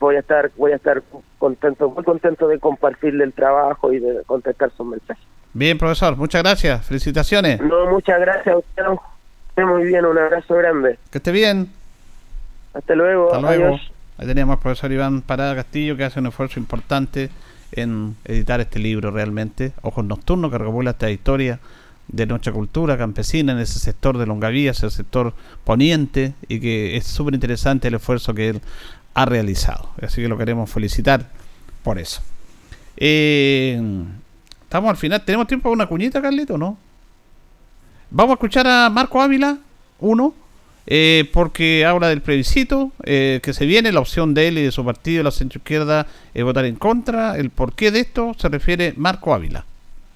[0.00, 1.00] voy a estar, voy a estar
[1.38, 5.22] contento, muy contento de compartirle el trabajo y de contestar sus mensajes.
[5.52, 6.86] Bien, profesor, muchas gracias.
[6.86, 7.60] Felicitaciones.
[7.60, 8.82] No, muchas gracias a usted.
[9.50, 10.98] Esté muy bien, un abrazo grande.
[11.10, 11.70] Que esté bien.
[12.72, 13.34] Hasta luego.
[13.34, 13.66] Hasta luego.
[13.66, 13.92] adiós.
[14.18, 17.30] Ahí teníamos al profesor Iván Parada Castillo que hace un esfuerzo importante
[17.72, 19.72] en editar este libro realmente.
[19.82, 21.58] Ojos Nocturnos que recopila esta historia
[22.08, 25.32] de nuestra cultura campesina en ese sector de Longaví, ese sector
[25.64, 28.60] poniente y que es súper interesante el esfuerzo que él
[29.14, 29.90] ha realizado.
[30.02, 31.26] Así que lo queremos felicitar
[31.82, 32.20] por eso.
[32.96, 33.80] Eh,
[34.62, 35.24] estamos al final.
[35.24, 36.76] ¿Tenemos tiempo para una cuñita, Carlito, no?
[38.12, 39.58] Vamos a escuchar a Marco Ávila,
[40.00, 40.34] uno,
[40.88, 44.72] eh, porque habla del plebiscito eh, que se viene, la opción de él y de
[44.72, 47.36] su partido, la centroizquierda, es votar en contra.
[47.36, 49.64] El porqué de esto se refiere Marco Ávila.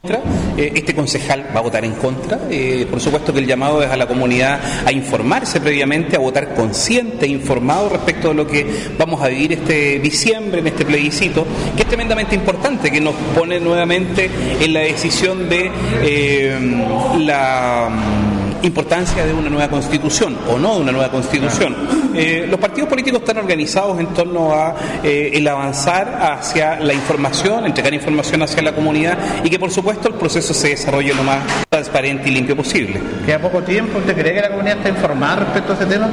[0.06, 2.38] Eh, Este concejal va a votar en contra.
[2.50, 6.52] Eh, por supuesto que el llamado es a la comunidad a informarse previamente, a votar
[6.54, 8.66] consciente e informado respecto de lo que
[8.98, 13.58] vamos a vivir este diciembre en este plebiscito, que es tremendamente importante, que nos pone
[13.58, 14.28] nuevamente
[14.60, 15.70] en la decisión de
[16.02, 16.58] eh,
[17.20, 17.88] la
[18.64, 21.76] importancia de una nueva constitución o no de una nueva constitución.
[22.14, 27.66] Eh, los partidos políticos están organizados en torno a eh, el avanzar hacia la información,
[27.66, 31.44] entregar información hacia la comunidad y que por supuesto el proceso se desarrolle lo más
[31.68, 33.00] transparente y limpio posible.
[33.26, 33.98] ¿Queda poco tiempo?
[33.98, 36.10] ¿Usted cree que la comunidad está informada respecto a ese tema?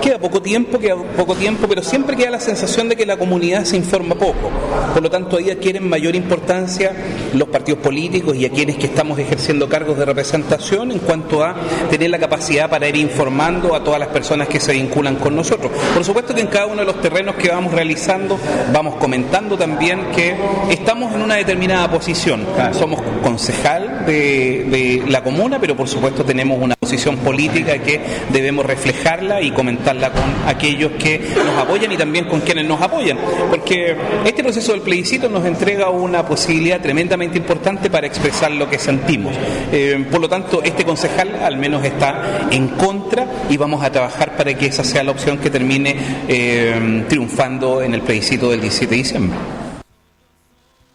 [0.00, 3.64] Queda poco tiempo, queda poco tiempo, pero siempre queda la sensación de que la comunidad
[3.64, 4.50] se informa poco.
[4.94, 6.92] Por lo tanto, ahí adquieren mayor importancia
[7.34, 11.56] los partidos políticos y a quienes que estamos ejerciendo cargos de representación en cuanto a
[11.90, 15.72] tener la capacidad para ir informando a todas las personas que se vinculan con nosotros.
[15.92, 18.38] Por supuesto que en cada uno de los terrenos que vamos realizando
[18.72, 20.36] vamos comentando también que
[20.70, 22.46] estamos en una determinada posición.
[22.72, 28.00] Somos concejal de, de la comuna, pero por supuesto tenemos una posición política que
[28.32, 33.18] debemos reflejarla y comentarla con aquellos que nos apoyan y también con quienes nos apoyan.
[33.50, 38.78] Porque este proceso del plebiscito nos entrega una posibilidad tremendamente importante para expresar lo que
[38.78, 39.34] sentimos.
[39.72, 44.36] Eh, por lo tanto, este concejal al menos está en contra y vamos a trabajar
[44.36, 45.96] para que esa sea la opción que termine
[46.28, 49.38] eh, triunfando en el plebiscito del 17 de diciembre.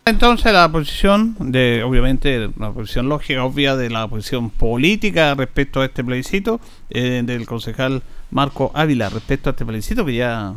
[0.08, 5.86] Entonces la posición de, obviamente, la posición lógica, obvia de la posición política respecto a
[5.86, 6.60] este plebiscito
[6.92, 10.54] eh, del concejal Marco Ávila respecto a este plebiscito que ya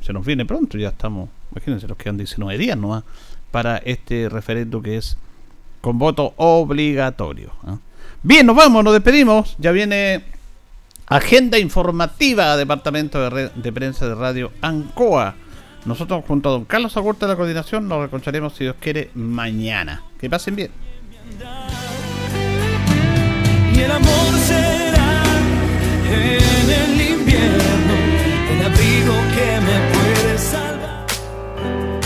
[0.00, 3.04] se nos viene pronto, ya estamos, imagínense, nos quedan 19 días nomás
[3.52, 5.16] para este referendo que es
[5.80, 7.52] con voto obligatorio.
[7.64, 7.78] ¿ah?
[8.22, 10.24] Bien, nos vamos, nos despedimos, ya viene
[11.06, 15.36] agenda informativa Departamento de, de Prensa de Radio ANCOA.
[15.84, 20.02] Nosotros junto a don Carlos Agurta de la coordinación nos reconcharemos si Dios quiere mañana.
[20.20, 20.70] Que pasen bien.
[23.72, 25.22] Y el amor será
[26.10, 27.94] en el invierno
[28.50, 28.72] el
[29.34, 29.97] que me.